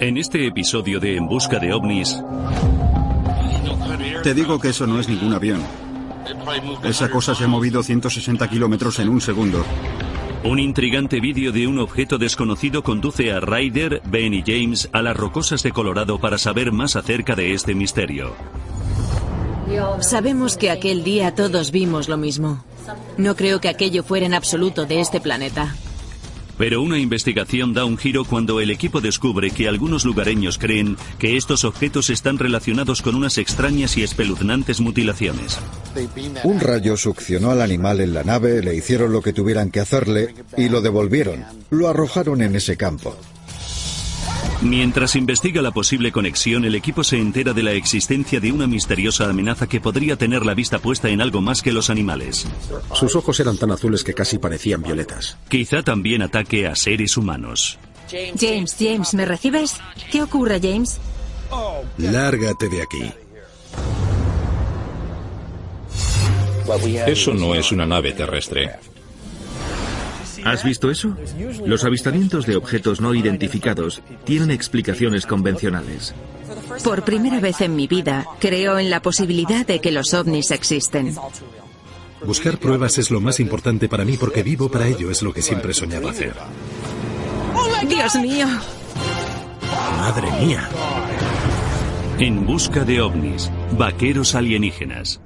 En 0.00 0.16
este 0.16 0.46
episodio 0.46 1.00
de 1.00 1.16
En 1.16 1.26
Busca 1.26 1.58
de 1.58 1.72
OVNIs, 1.72 2.22
Te 4.22 4.32
digo 4.32 4.60
que 4.60 4.68
eso 4.68 4.86
no 4.86 5.00
es 5.00 5.08
ningún 5.08 5.32
avión. 5.32 5.60
Esa 6.84 7.10
cosa 7.10 7.34
se 7.34 7.44
ha 7.44 7.48
movido 7.48 7.82
160 7.82 8.48
kilómetros 8.48 9.00
en 9.00 9.08
un 9.08 9.20
segundo. 9.20 9.64
un 10.44 10.60
intrigante 10.60 11.20
vídeo 11.20 11.50
de 11.50 11.66
un 11.66 11.80
objeto 11.80 12.16
desconocido 12.16 12.84
conduce 12.84 13.32
a 13.32 13.40
Ryder, 13.40 14.00
Ben 14.04 14.34
y 14.34 14.42
James 14.46 14.88
a 14.92 15.02
las 15.02 15.16
rocosas 15.16 15.64
de 15.64 15.72
Colorado 15.72 16.20
para 16.20 16.38
saber 16.38 16.70
más 16.70 16.94
acerca 16.94 17.34
de 17.34 17.52
este 17.52 17.74
misterio. 17.74 18.34
Sabemos 20.00 20.56
que 20.56 20.70
aquel 20.70 21.02
día 21.02 21.34
todos 21.34 21.72
vimos 21.72 22.08
lo 22.08 22.16
mismo. 22.16 22.62
No 23.16 23.34
creo 23.34 23.60
que 23.60 23.68
aquello 23.68 24.04
fuera 24.04 24.26
en 24.26 24.34
absoluto 24.34 24.86
de 24.86 25.00
este 25.00 25.20
planeta. 25.20 25.74
Pero 26.58 26.82
una 26.82 26.98
investigación 26.98 27.72
da 27.72 27.84
un 27.84 27.96
giro 27.96 28.24
cuando 28.24 28.60
el 28.60 28.70
equipo 28.70 29.00
descubre 29.00 29.50
que 29.50 29.68
algunos 29.68 30.04
lugareños 30.04 30.58
creen 30.58 30.96
que 31.18 31.36
estos 31.36 31.64
objetos 31.64 32.10
están 32.10 32.38
relacionados 32.38 33.00
con 33.00 33.14
unas 33.14 33.38
extrañas 33.38 33.96
y 33.96 34.02
espeluznantes 34.02 34.80
mutilaciones. 34.80 35.58
Un 36.42 36.60
rayo 36.60 36.96
succionó 36.96 37.50
al 37.52 37.62
animal 37.62 38.00
en 38.00 38.12
la 38.12 38.24
nave, 38.24 38.62
le 38.62 38.74
hicieron 38.74 39.12
lo 39.12 39.22
que 39.22 39.32
tuvieran 39.32 39.70
que 39.70 39.80
hacerle 39.80 40.34
y 40.56 40.68
lo 40.68 40.80
devolvieron. 40.80 41.44
Lo 41.70 41.88
arrojaron 41.88 42.42
en 42.42 42.56
ese 42.56 42.76
campo. 42.76 43.16
Mientras 44.60 45.14
investiga 45.14 45.62
la 45.62 45.70
posible 45.70 46.10
conexión, 46.10 46.64
el 46.64 46.74
equipo 46.74 47.04
se 47.04 47.18
entera 47.18 47.52
de 47.52 47.62
la 47.62 47.72
existencia 47.72 48.40
de 48.40 48.50
una 48.50 48.66
misteriosa 48.66 49.28
amenaza 49.28 49.68
que 49.68 49.80
podría 49.80 50.16
tener 50.16 50.44
la 50.44 50.54
vista 50.54 50.78
puesta 50.80 51.08
en 51.08 51.20
algo 51.20 51.40
más 51.40 51.62
que 51.62 51.72
los 51.72 51.90
animales. 51.90 52.46
Sus 52.92 53.14
ojos 53.14 53.38
eran 53.38 53.56
tan 53.56 53.70
azules 53.70 54.02
que 54.02 54.14
casi 54.14 54.38
parecían 54.38 54.82
violetas. 54.82 55.36
Quizá 55.48 55.82
también 55.82 56.22
ataque 56.22 56.66
a 56.66 56.74
seres 56.74 57.16
humanos. 57.16 57.78
James, 58.10 58.76
James, 58.78 59.14
¿me 59.14 59.26
recibes? 59.26 59.76
¿Qué 60.10 60.22
ocurre, 60.22 60.60
James? 60.60 60.98
Lárgate 61.98 62.68
de 62.68 62.82
aquí. 62.82 63.12
Eso 67.06 67.32
no 67.32 67.54
es 67.54 67.72
una 67.72 67.86
nave 67.86 68.12
terrestre. 68.12 68.78
¿Has 70.44 70.64
visto 70.64 70.90
eso? 70.90 71.16
Los 71.64 71.84
avistamientos 71.84 72.46
de 72.46 72.56
objetos 72.56 73.00
no 73.00 73.14
identificados 73.14 74.02
tienen 74.24 74.50
explicaciones 74.50 75.26
convencionales. 75.26 76.14
Por 76.84 77.04
primera 77.04 77.40
vez 77.40 77.60
en 77.60 77.76
mi 77.76 77.86
vida, 77.86 78.26
creo 78.40 78.78
en 78.78 78.90
la 78.90 79.02
posibilidad 79.02 79.66
de 79.66 79.80
que 79.80 79.92
los 79.92 80.14
ovnis 80.14 80.50
existen. 80.50 81.14
Buscar 82.24 82.58
pruebas 82.58 82.98
es 82.98 83.10
lo 83.10 83.20
más 83.20 83.40
importante 83.40 83.88
para 83.88 84.04
mí 84.04 84.16
porque 84.16 84.42
vivo 84.42 84.70
para 84.70 84.86
ello, 84.86 85.10
es 85.10 85.22
lo 85.22 85.32
que 85.32 85.42
siempre 85.42 85.72
he 85.72 85.74
soñado 85.74 86.08
hacer. 86.08 86.34
Dios 87.86 88.14
mío. 88.16 88.46
Madre 89.96 90.30
mía. 90.44 90.68
En 92.18 92.44
busca 92.44 92.84
de 92.84 93.00
ovnis, 93.00 93.50
vaqueros 93.78 94.34
alienígenas. 94.34 95.20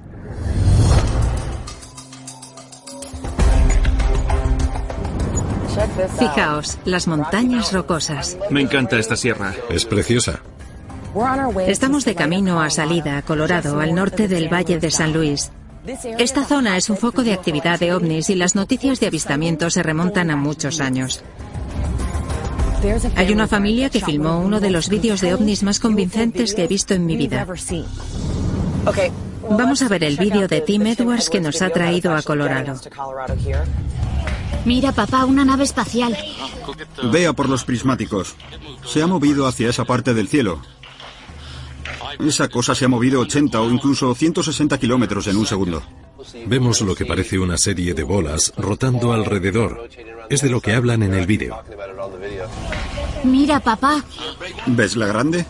Fijaos, 6.17 6.77
las 6.85 7.07
montañas 7.07 7.71
rocosas. 7.71 8.37
Me 8.49 8.61
encanta 8.61 8.97
esta 8.97 9.15
sierra. 9.15 9.53
Es 9.69 9.85
preciosa. 9.85 10.41
Estamos 11.67 12.05
de 12.05 12.15
camino 12.15 12.61
a 12.61 12.69
Salida, 12.69 13.21
Colorado, 13.21 13.79
al 13.79 13.93
norte 13.93 14.27
del 14.27 14.51
Valle 14.51 14.79
de 14.79 14.89
San 14.89 15.13
Luis. 15.13 15.51
Esta 16.17 16.45
zona 16.45 16.77
es 16.77 16.89
un 16.89 16.97
foco 16.97 17.23
de 17.23 17.33
actividad 17.33 17.79
de 17.79 17.93
ovnis 17.93 18.29
y 18.29 18.35
las 18.35 18.55
noticias 18.55 18.99
de 18.99 19.07
avistamiento 19.07 19.69
se 19.69 19.83
remontan 19.83 20.31
a 20.31 20.35
muchos 20.35 20.79
años. 20.79 21.23
Hay 23.15 23.31
una 23.31 23.47
familia 23.47 23.89
que 23.89 24.01
filmó 24.01 24.39
uno 24.39 24.59
de 24.59 24.69
los 24.69 24.89
vídeos 24.89 25.21
de 25.21 25.33
ovnis 25.33 25.63
más 25.63 25.79
convincentes 25.79 26.53
que 26.53 26.63
he 26.63 26.67
visto 26.67 26.93
en 26.93 27.05
mi 27.05 27.15
vida. 27.15 27.45
Vamos 29.49 29.81
a 29.81 29.87
ver 29.89 30.03
el 30.03 30.17
vídeo 30.17 30.47
de 30.47 30.61
Tim 30.61 30.87
Edwards 30.87 31.29
que 31.29 31.41
nos 31.41 31.61
ha 31.61 31.69
traído 31.69 32.15
a 32.15 32.21
Colorado. 32.21 32.75
Mira, 34.65 34.91
papá, 34.91 35.25
una 35.25 35.43
nave 35.43 35.63
espacial. 35.63 36.17
Vea 37.11 37.33
por 37.33 37.49
los 37.49 37.63
prismáticos. 37.63 38.35
Se 38.85 39.01
ha 39.01 39.07
movido 39.07 39.47
hacia 39.47 39.69
esa 39.69 39.85
parte 39.85 40.13
del 40.13 40.27
cielo. 40.27 40.61
Esa 42.19 42.47
cosa 42.47 42.75
se 42.75 42.85
ha 42.85 42.87
movido 42.87 43.19
80 43.21 43.59
o 43.59 43.69
incluso 43.69 44.13
160 44.13 44.77
kilómetros 44.77 45.27
en 45.27 45.37
un 45.37 45.45
segundo. 45.45 45.83
Vemos 46.47 46.81
lo 46.81 46.95
que 46.95 47.05
parece 47.05 47.39
una 47.39 47.57
serie 47.57 47.93
de 47.93 48.03
bolas 48.03 48.53
rotando 48.57 49.13
alrededor. 49.13 49.89
Es 50.29 50.41
de 50.41 50.49
lo 50.49 50.61
que 50.61 50.73
hablan 50.73 51.03
en 51.03 51.13
el 51.13 51.25
vídeo. 51.25 51.61
Mira, 53.23 53.59
papá. 53.59 54.03
¿Ves 54.67 54.95
la 54.95 55.07
grande? 55.07 55.45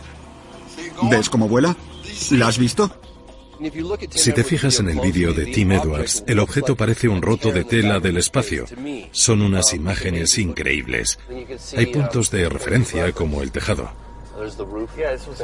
¿Ves 1.04 1.30
cómo 1.30 1.48
vuela? 1.48 1.76
¿La 2.32 2.48
has 2.48 2.58
visto? 2.58 2.92
Si 4.12 4.34
te 4.34 4.44
fijas 4.44 4.80
en 4.80 4.90
el 4.90 5.00
vídeo 5.00 5.34
de 5.34 5.46
Tim 5.46 5.72
Edwards, 5.72 6.24
el 6.28 6.40
objeto 6.40 6.76
parece 6.76 7.08
un 7.08 7.22
roto 7.22 7.52
de 7.52 7.64
tela 7.64 8.00
del 8.00 8.18
espacio. 8.18 8.66
Son 9.12 9.42
unas 9.42 9.74
imágenes 9.74 10.38
increíbles. 10.38 11.20
Hay 11.78 11.88
puntos 11.88 12.32
de 12.32 12.50
referencia 12.50 13.12
como 13.12 13.42
el 13.42 13.52
tejado. 13.52 13.92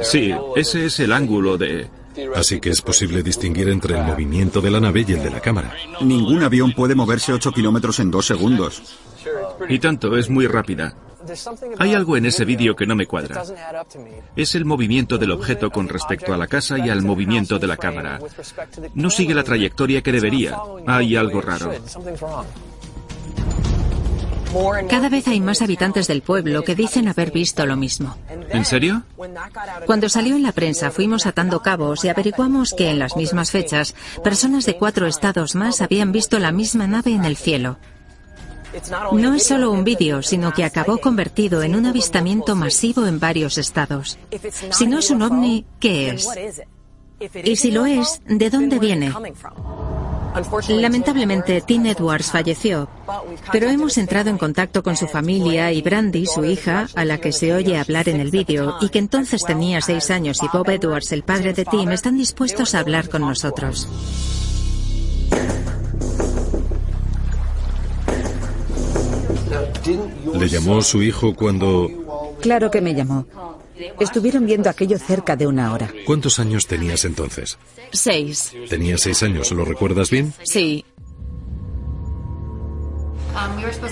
Sí, 0.02 0.34
ese 0.56 0.86
es 0.86 1.00
el 1.00 1.12
ángulo 1.12 1.56
de... 1.56 1.88
Así 2.34 2.60
que 2.60 2.70
es 2.70 2.82
posible 2.82 3.22
distinguir 3.22 3.68
entre 3.68 3.96
el 3.96 4.02
movimiento 4.02 4.60
de 4.60 4.70
la 4.70 4.80
nave 4.80 5.04
y 5.06 5.12
el 5.12 5.22
de 5.22 5.30
la 5.30 5.40
cámara. 5.40 5.74
Ningún 6.00 6.42
avión 6.42 6.72
puede 6.72 6.94
moverse 6.94 7.32
8 7.32 7.52
kilómetros 7.52 8.00
en 8.00 8.10
dos 8.10 8.26
segundos. 8.26 8.98
Y 9.68 9.78
tanto, 9.78 10.16
es 10.16 10.28
muy 10.28 10.46
rápida. 10.46 10.96
Hay 11.78 11.94
algo 11.94 12.16
en 12.16 12.26
ese 12.26 12.44
vídeo 12.44 12.74
que 12.74 12.86
no 12.86 12.96
me 12.96 13.06
cuadra. 13.06 13.42
Es 14.36 14.54
el 14.54 14.64
movimiento 14.64 15.18
del 15.18 15.32
objeto 15.32 15.70
con 15.70 15.88
respecto 15.88 16.32
a 16.32 16.36
la 16.36 16.46
casa 16.46 16.78
y 16.78 16.88
al 16.88 17.02
movimiento 17.02 17.58
de 17.58 17.66
la 17.66 17.76
cámara. 17.76 18.18
No 18.94 19.10
sigue 19.10 19.34
la 19.34 19.44
trayectoria 19.44 20.02
que 20.02 20.12
debería. 20.12 20.56
Hay 20.86 21.16
algo 21.16 21.40
raro. 21.40 21.72
Cada 24.88 25.08
vez 25.08 25.28
hay 25.28 25.40
más 25.40 25.62
habitantes 25.62 26.08
del 26.08 26.22
pueblo 26.22 26.64
que 26.64 26.74
dicen 26.74 27.06
haber 27.06 27.30
visto 27.30 27.64
lo 27.66 27.76
mismo. 27.76 28.16
¿En 28.48 28.64
serio? 28.64 29.04
Cuando 29.86 30.08
salió 30.08 30.34
en 30.34 30.42
la 30.42 30.50
prensa 30.50 30.90
fuimos 30.90 31.26
atando 31.26 31.62
cabos 31.62 32.04
y 32.04 32.08
averiguamos 32.08 32.74
que 32.76 32.90
en 32.90 32.98
las 32.98 33.16
mismas 33.16 33.52
fechas 33.52 33.94
personas 34.24 34.66
de 34.66 34.76
cuatro 34.76 35.06
estados 35.06 35.54
más 35.54 35.80
habían 35.80 36.10
visto 36.10 36.40
la 36.40 36.50
misma 36.50 36.88
nave 36.88 37.12
en 37.12 37.24
el 37.24 37.36
cielo. 37.36 37.78
No 39.12 39.34
es 39.34 39.46
solo 39.46 39.70
un 39.70 39.84
vídeo, 39.84 40.22
sino 40.22 40.52
que 40.52 40.64
acabó 40.64 40.98
convertido 40.98 41.62
en 41.62 41.74
un 41.74 41.86
avistamiento 41.86 42.54
masivo 42.54 43.06
en 43.06 43.18
varios 43.18 43.58
estados. 43.58 44.18
Si 44.70 44.86
no 44.86 44.98
es 44.98 45.10
un 45.10 45.22
ovni, 45.22 45.64
¿qué 45.78 46.10
es? 46.10 46.28
Y 47.44 47.56
si 47.56 47.70
lo 47.70 47.84
es, 47.86 48.22
¿de 48.26 48.48
dónde 48.50 48.78
viene? 48.78 49.12
Lamentablemente, 50.68 51.60
Tim 51.60 51.86
Edwards 51.86 52.30
falleció, 52.30 52.88
pero 53.50 53.68
hemos 53.68 53.98
entrado 53.98 54.30
en 54.30 54.38
contacto 54.38 54.82
con 54.82 54.96
su 54.96 55.08
familia 55.08 55.72
y 55.72 55.82
Brandy, 55.82 56.24
su 56.26 56.44
hija, 56.44 56.86
a 56.94 57.04
la 57.04 57.18
que 57.18 57.32
se 57.32 57.52
oye 57.52 57.76
hablar 57.76 58.08
en 58.08 58.20
el 58.20 58.30
vídeo, 58.30 58.76
y 58.80 58.90
que 58.90 59.00
entonces 59.00 59.44
tenía 59.44 59.80
seis 59.80 60.10
años, 60.10 60.40
y 60.42 60.48
Bob 60.56 60.70
Edwards, 60.70 61.12
el 61.12 61.24
padre 61.24 61.52
de 61.52 61.64
Tim, 61.64 61.90
están 61.90 62.16
dispuestos 62.16 62.74
a 62.74 62.80
hablar 62.80 63.08
con 63.08 63.22
nosotros. 63.22 63.88
¿Le 70.34 70.48
llamó 70.48 70.82
su 70.82 71.02
hijo 71.02 71.34
cuando... 71.34 71.88
Claro 72.40 72.70
que 72.70 72.80
me 72.80 72.94
llamó. 72.94 73.26
Estuvieron 73.98 74.46
viendo 74.46 74.68
aquello 74.68 74.98
cerca 74.98 75.36
de 75.36 75.46
una 75.46 75.72
hora. 75.72 75.90
¿Cuántos 76.06 76.38
años 76.38 76.66
tenías 76.66 77.04
entonces? 77.04 77.58
Seis. 77.92 78.52
Tenía 78.68 78.98
seis 78.98 79.22
años, 79.22 79.50
¿lo 79.52 79.64
recuerdas 79.64 80.10
bien? 80.10 80.34
Sí. 80.42 80.84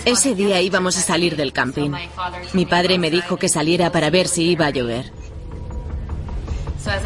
Ese 0.04 0.34
día 0.34 0.60
íbamos 0.60 0.96
a 0.96 1.00
salir 1.00 1.36
del 1.36 1.52
camping. 1.52 1.92
Mi 2.52 2.66
padre 2.66 2.98
me 2.98 3.10
dijo 3.10 3.36
que 3.36 3.48
saliera 3.48 3.90
para 3.92 4.10
ver 4.10 4.28
si 4.28 4.50
iba 4.50 4.66
a 4.66 4.70
llover. 4.70 5.12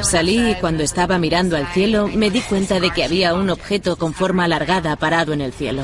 Salí 0.03 0.51
y 0.51 0.55
cuando 0.57 0.83
estaba 0.83 1.19
mirando 1.19 1.57
al 1.57 1.67
cielo 1.73 2.09
me 2.09 2.31
di 2.31 2.41
cuenta 2.41 2.79
de 2.79 2.91
que 2.91 3.05
había 3.05 3.35
un 3.35 3.51
objeto 3.51 3.97
con 3.97 4.15
forma 4.15 4.45
alargada 4.45 4.95
parado 4.97 5.33
en 5.33 5.41
el 5.41 5.53
cielo. 5.53 5.83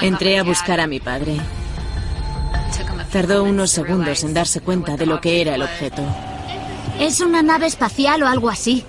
Entré 0.00 0.38
a 0.38 0.42
buscar 0.42 0.80
a 0.80 0.86
mi 0.86 1.00
padre. 1.00 1.36
Tardó 3.12 3.44
unos 3.44 3.70
segundos 3.70 4.22
en 4.24 4.34
darse 4.34 4.60
cuenta 4.60 4.96
de 4.96 5.06
lo 5.06 5.20
que 5.20 5.40
era 5.40 5.54
el 5.54 5.62
objeto. 5.62 6.02
Es 7.00 7.20
una 7.20 7.42
nave 7.42 7.66
espacial 7.66 8.22
o 8.22 8.28
algo 8.28 8.50
así. 8.50 8.84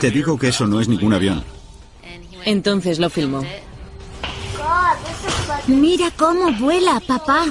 Te 0.00 0.10
digo 0.10 0.38
que 0.38 0.48
eso 0.48 0.66
no 0.66 0.80
es 0.80 0.88
ningún 0.88 1.12
avión. 1.14 1.44
Entonces 2.44 2.98
lo 2.98 3.10
filmó. 3.10 3.42
Mira 5.66 6.10
cómo 6.16 6.52
vuela, 6.52 7.00
papá. 7.06 7.46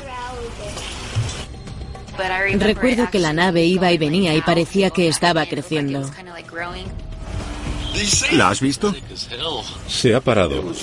Recuerdo 2.56 3.10
que 3.12 3.20
la 3.20 3.34
nave 3.34 3.66
iba 3.66 3.92
y 3.92 3.98
venía 3.98 4.34
y 4.34 4.42
parecía 4.42 4.90
que 4.90 5.08
estaba 5.08 5.46
creciendo. 5.46 6.10
¿La 8.34 8.50
has 8.50 8.62
visto? 8.62 8.94
Se 9.88 10.16
ha 10.16 10.22
parado. 10.22 10.74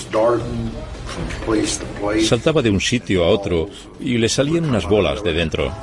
Saltaba 2.23 2.61
de 2.61 2.69
un 2.69 2.81
sitio 2.81 3.23
a 3.23 3.29
otro 3.29 3.69
y 3.99 4.17
le 4.17 4.29
salían 4.29 4.65
unas 4.65 4.87
bolas 4.87 5.23
de 5.23 5.33
dentro. 5.33 5.73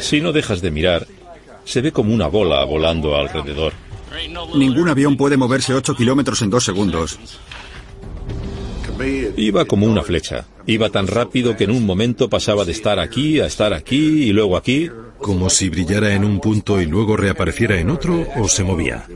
Si 0.00 0.20
no 0.20 0.32
dejas 0.32 0.60
de 0.60 0.70
mirar, 0.70 1.06
se 1.64 1.80
ve 1.80 1.92
como 1.92 2.12
una 2.12 2.26
bola 2.26 2.64
volando 2.64 3.16
alrededor. 3.16 3.72
Ningún 4.54 4.88
avión 4.88 5.16
puede 5.16 5.36
moverse 5.36 5.74
8 5.74 5.94
kilómetros 5.94 6.42
en 6.42 6.50
dos 6.50 6.64
segundos. 6.64 7.18
Iba 9.36 9.64
como 9.64 9.86
una 9.86 10.02
flecha. 10.02 10.46
Iba 10.66 10.90
tan 10.90 11.06
rápido 11.06 11.56
que 11.56 11.64
en 11.64 11.70
un 11.70 11.86
momento 11.86 12.28
pasaba 12.28 12.64
de 12.64 12.72
estar 12.72 12.98
aquí 12.98 13.40
a 13.40 13.46
estar 13.46 13.72
aquí 13.72 14.24
y 14.24 14.32
luego 14.32 14.56
aquí. 14.56 14.90
Como 15.18 15.50
si 15.50 15.68
brillara 15.68 16.14
en 16.14 16.24
un 16.24 16.40
punto 16.40 16.80
y 16.80 16.86
luego 16.86 17.16
reapareciera 17.16 17.78
en 17.78 17.90
otro 17.90 18.26
o 18.36 18.48
se 18.48 18.62
movía. 18.64 19.06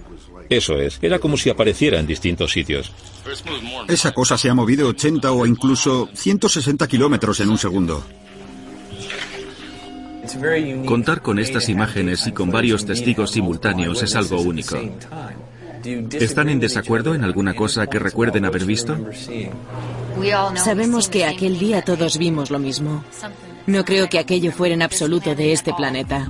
Eso 0.57 0.79
es, 0.79 0.99
era 1.01 1.19
como 1.19 1.39
si 1.39 1.49
apareciera 1.49 1.99
en 1.99 2.07
distintos 2.07 2.53
sitios. 2.53 2.93
Esa 3.89 4.13
cosa 4.13 4.37
se 4.37 4.51
ha 4.51 4.55
movido 4.55 4.89
80 4.89 5.33
o 5.33 5.47
incluso 5.47 6.11
160 6.13 6.87
kilómetros 6.87 7.41
en 7.41 7.49
un 7.49 7.57
segundo. 7.57 8.05
Contar 10.87 11.23
con 11.23 11.39
estas 11.39 11.71
imágenes 11.71 12.27
y 12.27 12.33
con 12.33 12.51
varios 12.51 12.85
testigos 12.85 13.31
simultáneos 13.31 14.03
es 14.03 14.15
algo 14.15 14.41
único. 14.43 14.77
¿Están 16.13 16.51
en 16.51 16.61
desacuerdo 16.61 17.15
en 17.15 17.25
alguna 17.25 17.55
cosa 17.55 17.87
que 17.87 17.99
recuerden 17.99 18.45
haber 18.45 18.67
visto? 18.67 18.97
Sabemos 20.57 21.09
que 21.09 21.25
aquel 21.25 21.59
día 21.59 21.81
todos 21.83 22.19
vimos 22.19 22.51
lo 22.51 22.59
mismo. 22.59 23.03
No 23.67 23.85
creo 23.85 24.09
que 24.09 24.19
aquello 24.19 24.53
fuera 24.53 24.75
en 24.75 24.83
absoluto 24.83 25.35
de 25.35 25.53
este 25.53 25.73
planeta. 25.73 26.29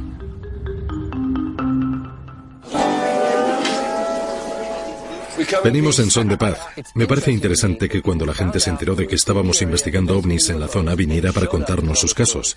Venimos 5.65 5.99
en 5.99 6.11
son 6.11 6.29
de 6.29 6.37
paz. 6.37 6.59
Me 6.95 7.07
parece 7.07 7.31
interesante 7.31 7.89
que 7.89 8.03
cuando 8.03 8.27
la 8.27 8.35
gente 8.35 8.61
se 8.61 8.71
enteró 8.71 8.95
de 8.95 9.07
que 9.07 9.15
estábamos 9.15 9.63
investigando 9.63 10.19
ovnis 10.19 10.51
en 10.51 10.61
la 10.61 10.69
zona 10.69 10.95
viniera 10.95 11.33
para 11.33 11.47
contarnos 11.47 11.99
sus 11.99 12.15
casos. 12.15 12.57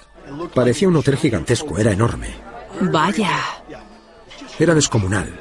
Parecía 0.53 0.87
un 0.87 0.95
hotel 0.95 1.17
gigantesco, 1.17 1.77
era 1.77 1.91
enorme. 1.91 2.29
Vaya. 2.81 3.39
Era 4.59 4.73
descomunal. 4.73 5.39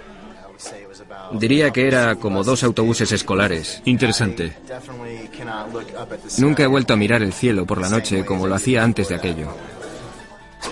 Diría 1.32 1.70
que 1.70 1.88
era 1.88 2.14
como 2.17 2.44
dos 2.44 2.62
autobuses 2.62 3.11
escolares. 3.12 3.82
Interesante. 3.85 4.56
Nunca 6.38 6.62
he 6.62 6.67
vuelto 6.67 6.94
a 6.94 6.96
mirar 6.96 7.23
el 7.23 7.32
cielo 7.32 7.67
por 7.67 7.81
la 7.81 7.88
noche 7.88 8.25
como 8.25 8.46
lo 8.46 8.55
hacía 8.55 8.85
antes 8.85 9.08
de 9.08 9.17
aquello. 9.17 9.49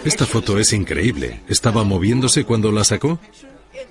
Esta 0.05 0.27
foto 0.27 0.59
es 0.59 0.73
increíble. 0.73 1.41
¿Estaba 1.49 1.85
moviéndose 1.85 2.45
cuando 2.45 2.73
la 2.73 2.85
sacó? 2.85 3.19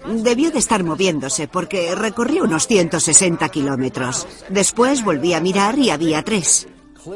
Debió 0.05 0.51
de 0.51 0.59
estar 0.59 0.83
moviéndose 0.83 1.47
porque 1.47 1.93
recorrió 1.95 2.43
unos 2.43 2.67
160 2.67 3.49
kilómetros. 3.49 4.27
Después 4.49 5.03
volví 5.03 5.33
a 5.33 5.41
mirar 5.41 5.77
y 5.79 5.89
había 5.89 6.23
tres. 6.23 6.67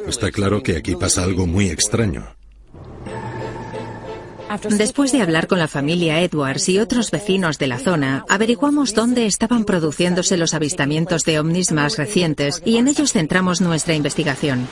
Está 0.07 0.31
claro 0.31 0.63
que 0.63 0.77
aquí 0.77 0.95
pasa 0.95 1.23
algo 1.23 1.45
muy 1.45 1.69
extraño. 1.69 2.35
Después 4.69 5.11
de 5.11 5.21
hablar 5.21 5.47
con 5.47 5.59
la 5.59 5.67
familia 5.67 6.21
Edwards 6.21 6.69
y 6.69 6.79
otros 6.79 7.11
vecinos 7.11 7.57
de 7.57 7.67
la 7.67 7.79
zona, 7.79 8.23
averiguamos 8.29 8.93
dónde 8.93 9.25
estaban 9.25 9.65
produciéndose 9.65 10.37
los 10.37 10.53
avistamientos 10.53 11.23
de 11.25 11.39
ovnis 11.39 11.71
más 11.71 11.97
recientes 11.97 12.61
y 12.63 12.77
en 12.77 12.87
ellos 12.87 13.11
centramos 13.11 13.61
nuestra 13.61 13.95
investigación. 13.95 14.67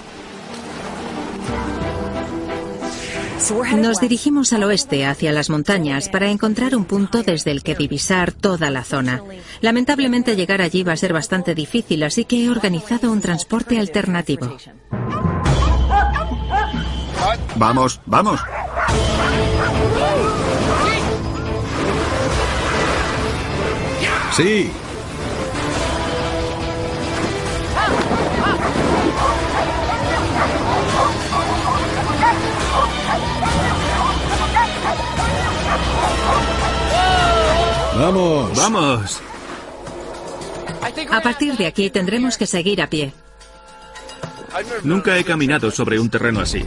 Nos 3.51 4.00
dirigimos 4.00 4.54
al 4.54 4.63
oeste, 4.63 5.06
hacia 5.06 5.34
las 5.34 5.50
montañas, 5.50 6.07
para 6.07 6.30
encontrar 6.30 6.75
un 6.75 6.86
punto 6.86 7.24
desde 7.24 7.51
el 7.51 7.62
que 7.62 7.75
divisar 7.75 8.31
toda 8.31 8.69
la 8.69 8.84
zona. 8.84 9.22
Lamentablemente 9.60 10.36
llegar 10.36 10.62
allí 10.62 10.84
va 10.84 10.94
a 10.94 10.98
ser 10.98 11.12
bastante 11.12 11.54
difícil, 11.54 12.04
así 12.04 12.24
que 12.24 12.45
he 12.45 12.50
organizado 12.50 13.12
un 13.12 13.19
transporte 13.19 13.80
alternativo. 13.80 14.56
Vamos, 17.56 18.00
vamos. 18.06 18.40
Sí. 24.36 24.72
Vamos. 37.98 38.58
Vamos. 38.58 39.22
A 41.12 41.22
partir 41.22 41.56
de 41.58 41.68
aquí 41.68 41.90
tendremos 41.90 42.38
que 42.38 42.46
seguir 42.46 42.81
a 42.81 42.90
pie. 42.90 43.14
Nunca 44.84 45.18
he 45.18 45.24
caminado 45.24 45.72
sobre 45.72 46.00
un 46.00 46.10
terreno 46.10 46.42
así. 46.42 46.64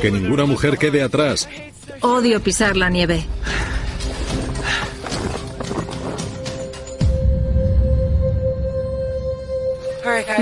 Que 0.00 0.10
ninguna 0.10 0.44
mujer 0.44 0.76
quede 0.76 1.02
atrás. 1.02 1.48
Odio 2.00 2.42
pisar 2.42 2.76
la 2.76 2.90
nieve. 2.90 3.26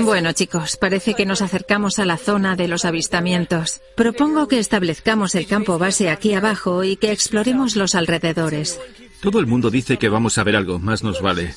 Bueno, 0.03 0.33
chicos, 0.33 0.75
parece 0.75 1.13
que 1.13 1.25
nos 1.25 1.41
acercamos 1.41 1.97
a 1.97 2.05
la 2.05 2.17
zona 2.17 2.57
de 2.57 2.67
los 2.67 2.83
avistamientos. 2.83 3.81
Propongo 3.95 4.49
que 4.49 4.59
establezcamos 4.59 5.33
el 5.35 5.47
campo 5.47 5.79
base 5.79 6.09
aquí 6.09 6.33
abajo 6.33 6.83
y 6.83 6.97
que 6.97 7.11
exploremos 7.11 7.77
los 7.77 7.95
alrededores. 7.95 8.81
Todo 9.21 9.39
el 9.39 9.47
mundo 9.47 9.69
dice 9.69 9.97
que 9.97 10.09
vamos 10.09 10.37
a 10.37 10.43
ver 10.43 10.57
algo, 10.57 10.77
más 10.77 11.03
nos 11.03 11.21
vale. 11.21 11.53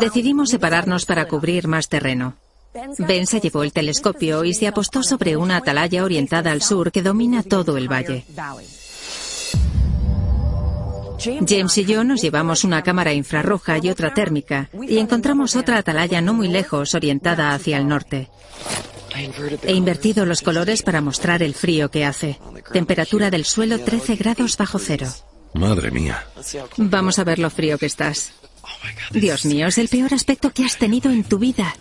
Decidimos 0.00 0.50
separarnos 0.50 1.06
para 1.06 1.28
cubrir 1.28 1.68
más 1.68 1.88
terreno. 1.88 2.36
Ben 2.74 3.26
se 3.26 3.40
llevó 3.40 3.62
el 3.62 3.72
telescopio 3.72 4.44
y 4.44 4.54
se 4.54 4.66
apostó 4.66 5.02
sobre 5.02 5.36
una 5.36 5.56
atalaya 5.56 6.04
orientada 6.04 6.52
al 6.52 6.62
sur 6.62 6.92
que 6.92 7.02
domina 7.02 7.42
todo 7.42 7.76
el 7.76 7.90
valle. 7.90 8.24
James 11.18 11.76
y 11.78 11.84
yo 11.84 12.04
nos 12.04 12.22
llevamos 12.22 12.62
una 12.64 12.82
cámara 12.82 13.12
infrarroja 13.12 13.78
y 13.82 13.90
otra 13.90 14.14
térmica 14.14 14.70
y 14.86 14.98
encontramos 14.98 15.56
otra 15.56 15.78
atalaya 15.78 16.20
no 16.20 16.32
muy 16.32 16.48
lejos 16.48 16.94
orientada 16.94 17.54
hacia 17.54 17.76
el 17.78 17.88
norte. 17.88 18.28
He 19.64 19.72
invertido 19.72 20.24
los 20.24 20.42
colores 20.42 20.82
para 20.82 21.00
mostrar 21.00 21.42
el 21.42 21.54
frío 21.54 21.90
que 21.90 22.04
hace. 22.04 22.38
Temperatura 22.72 23.30
del 23.30 23.44
suelo 23.44 23.80
13 23.80 24.14
grados 24.16 24.56
bajo 24.56 24.78
cero. 24.78 25.08
Madre 25.54 25.90
mía. 25.90 26.24
Vamos 26.76 27.18
a 27.18 27.24
ver 27.24 27.38
lo 27.38 27.50
frío 27.50 27.78
que 27.78 27.86
estás. 27.86 28.32
Dios 29.10 29.44
mío, 29.44 29.66
es 29.66 29.78
el 29.78 29.88
peor 29.88 30.14
aspecto 30.14 30.50
que 30.50 30.64
has 30.64 30.76
tenido 30.76 31.10
en 31.10 31.24
tu 31.24 31.38
vida. 31.38 31.74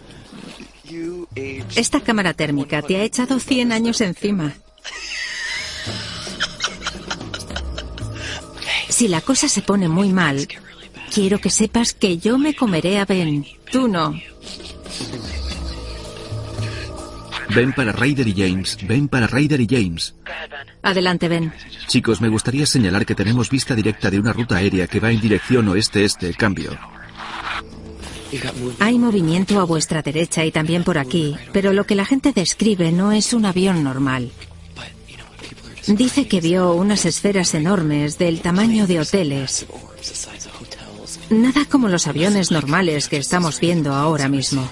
Esta 1.76 2.02
cámara 2.02 2.34
térmica 2.34 2.82
te 2.82 2.98
ha 2.98 3.04
echado 3.04 3.40
100 3.40 3.72
años 3.72 4.02
encima. 4.02 4.54
Si 8.90 9.08
la 9.08 9.22
cosa 9.22 9.48
se 9.48 9.62
pone 9.62 9.88
muy 9.90 10.10
mal, 10.10 10.48
quiero 11.14 11.40
que 11.40 11.50
sepas 11.50 11.94
que 11.94 12.18
yo 12.18 12.38
me 12.38 12.56
comeré 12.56 13.00
a 13.00 13.06
Ben. 13.06 13.46
Tú 13.72 13.88
no. 13.88 14.16
Ven 17.54 17.74
para 17.74 17.92
Ryder 17.92 18.28
y 18.28 18.34
James. 18.34 18.78
Ven 18.88 19.08
para 19.08 19.28
Ryder 19.28 19.62
y 19.62 19.68
James. 19.70 20.16
Adelante, 20.82 21.28
Ben. 21.28 21.54
Chicos, 21.88 22.22
me 22.22 22.28
gustaría 22.28 22.66
señalar 22.66 23.06
que 23.06 23.16
tenemos 23.16 23.50
vista 23.50 23.76
directa 23.76 24.10
de 24.10 24.20
una 24.20 24.34
ruta 24.34 24.58
aérea 24.58 24.88
que 24.88 25.00
va 25.00 25.12
en 25.12 25.22
dirección 25.22 25.68
oeste-este. 25.68 26.34
Cambio. 26.34 26.78
Hay 28.80 29.00
movimiento 29.00 29.60
a 29.60 29.64
vuestra 29.64 30.02
derecha 30.02 30.46
y 30.46 30.52
también 30.52 30.84
por 30.84 30.98
aquí, 30.98 31.36
pero 31.54 31.74
lo 31.74 31.86
que 31.86 31.96
la 31.96 32.06
gente 32.06 32.34
describe 32.34 32.92
no 32.92 33.12
es 33.12 33.34
un 33.34 33.46
avión 33.46 33.84
normal. 33.84 34.32
Dice 35.88 36.28
que 36.28 36.42
vio 36.42 36.74
unas 36.74 37.06
esferas 37.06 37.54
enormes 37.54 38.18
del 38.18 38.42
tamaño 38.42 38.88
de 38.88 39.00
hoteles. 39.00 39.66
Nada 41.30 41.66
como 41.66 41.88
los 41.88 42.08
aviones 42.08 42.52
normales 42.52 43.08
que 43.08 43.18
estamos 43.18 43.60
viendo 43.60 43.94
ahora 43.94 44.28
mismo. 44.28 44.68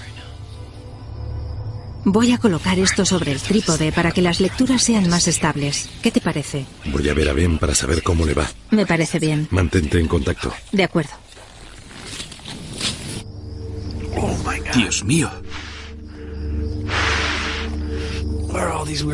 Voy 2.04 2.34
a 2.34 2.38
colocar 2.38 2.78
esto 2.78 3.04
sobre 3.04 3.32
el 3.32 3.42
trípode 3.42 3.92
para 3.92 4.12
que 4.12 4.22
las 4.22 4.40
lecturas 4.40 4.84
sean 4.84 5.10
más 5.10 5.28
estables. 5.28 5.90
¿Qué 6.04 6.12
te 6.12 6.22
parece? 6.22 6.66
Voy 6.92 7.10
a 7.10 7.14
ver 7.16 7.30
a 7.30 7.34
Ben 7.34 7.58
para 7.58 7.74
saber 7.74 8.04
cómo 8.04 8.26
le 8.26 8.36
va. 8.36 8.48
Me 8.70 8.86
parece 8.86 9.18
bien. 9.18 9.48
Mantente 9.50 10.00
en 10.00 10.08
contacto. 10.08 10.54
De 10.72 10.84
acuerdo. 10.84 11.14
Dios 14.74 15.04
mío. 15.04 15.30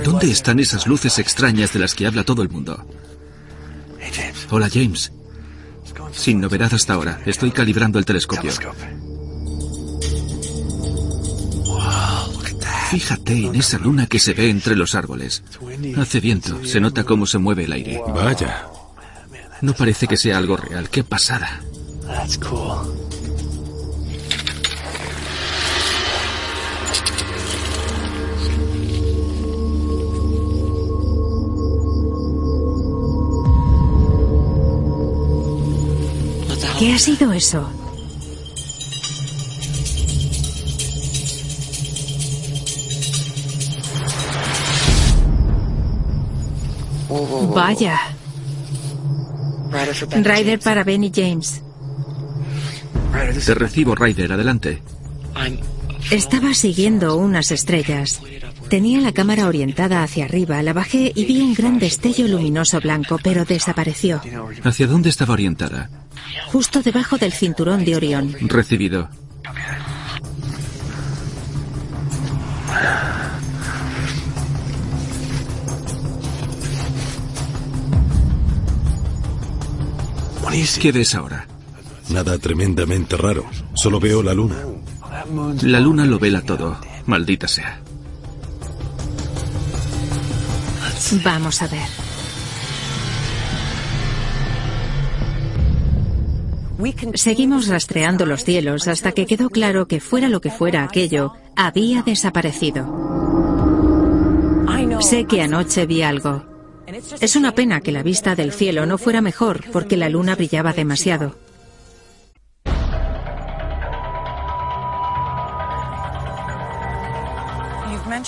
¿Dónde 0.04 0.32
están 0.32 0.60
esas 0.60 0.88
luces 0.88 1.18
extrañas 1.20 1.74
de 1.74 1.80
las 1.80 1.96
que 1.96 2.06
habla 2.06 2.24
todo 2.24 2.42
el 2.42 2.50
mundo? 2.50 2.86
Hola, 4.50 4.70
James. 4.72 5.12
Sin 6.12 6.42
novedad 6.42 6.74
hasta 6.74 6.94
ahora. 6.94 7.22
Estoy 7.26 7.52
calibrando 7.52 8.00
el 8.00 8.06
telescopio. 8.06 8.52
Fíjate 12.90 13.46
en 13.46 13.56
esa 13.56 13.78
luna 13.78 14.06
que 14.06 14.20
se 14.20 14.34
ve 14.34 14.50
entre 14.50 14.76
los 14.76 14.96
árboles. 14.96 15.44
Hace 15.96 16.20
viento, 16.20 16.66
se 16.66 16.82
nota 16.82 17.06
cómo 17.06 17.26
se 17.26 17.38
mueve 17.38 17.64
el 17.64 17.72
aire. 17.72 18.02
Vaya. 18.14 18.68
No 19.62 19.74
parece 19.74 20.08
que 20.08 20.18
sea 20.18 20.38
algo 20.38 20.58
real. 20.58 20.90
¡Qué 20.90 21.04
pasada! 21.04 21.62
¿Qué 36.82 36.94
ha 36.94 36.98
sido 36.98 37.32
eso? 37.32 37.70
Vaya. 47.54 48.00
Ryder 50.24 50.60
para 50.60 50.84
Benny 50.84 51.12
James. 51.14 51.62
Te 53.46 53.54
recibo, 53.54 53.94
Ryder. 53.94 54.34
Adelante. 54.34 54.82
Estaba 56.10 56.56
siguiendo 56.56 57.16
unas 57.16 57.52
estrellas. 57.52 58.20
Tenía 58.72 59.02
la 59.02 59.12
cámara 59.12 59.48
orientada 59.48 60.02
hacia 60.02 60.24
arriba, 60.24 60.64
la 60.64 60.72
bajé 60.72 61.12
y 61.14 61.26
vi 61.26 61.42
un 61.42 61.54
gran 61.54 61.78
destello 61.78 62.26
luminoso 62.30 62.80
blanco, 62.80 63.20
pero 63.22 63.44
desapareció. 63.44 64.22
¿Hacia 64.64 64.88
dónde 64.88 65.10
estaba 65.10 65.34
orientada? 65.34 65.90
Justo 66.54 66.82
debajo 66.82 67.18
del 67.18 67.34
cinturón 67.34 67.84
de 67.84 67.98
Orión. 67.98 68.34
Recibido. 68.40 69.10
¿Qué 80.80 80.94
ves 80.94 81.14
ahora? 81.16 81.46
Nada 82.08 82.38
tremendamente 82.38 83.18
raro. 83.18 83.46
Solo 83.74 84.00
veo 84.00 84.24
la 84.24 84.34
luna. 84.34 84.56
La 85.64 85.82
luna 85.82 86.06
lo 86.06 86.20
vela 86.20 86.42
todo. 86.42 86.80
Maldita 87.06 87.50
sea. 87.50 87.82
Vamos 91.24 91.62
a 91.62 91.68
ver. 91.68 91.88
Seguimos 97.14 97.68
rastreando 97.68 98.26
los 98.26 98.44
cielos 98.44 98.88
hasta 98.88 99.12
que 99.12 99.26
quedó 99.26 99.50
claro 99.50 99.88
que 99.88 100.00
fuera 100.00 100.30
lo 100.30 100.42
que 100.42 100.50
fuera 100.50 100.84
aquello, 100.84 101.34
había 101.56 102.02
desaparecido. 102.02 103.12
Sé 105.00 105.26
que 105.26 105.42
anoche 105.42 105.86
vi 105.86 106.02
algo. 106.04 106.46
Es 107.20 107.36
una 107.36 107.54
pena 107.54 107.82
que 107.82 107.92
la 107.92 108.04
vista 108.04 108.36
del 108.36 108.52
cielo 108.52 108.86
no 108.86 108.98
fuera 108.98 109.22
mejor 109.22 109.64
porque 109.72 109.98
la 109.98 110.10
luna 110.10 110.36
brillaba 110.36 110.74
demasiado. 110.74 111.36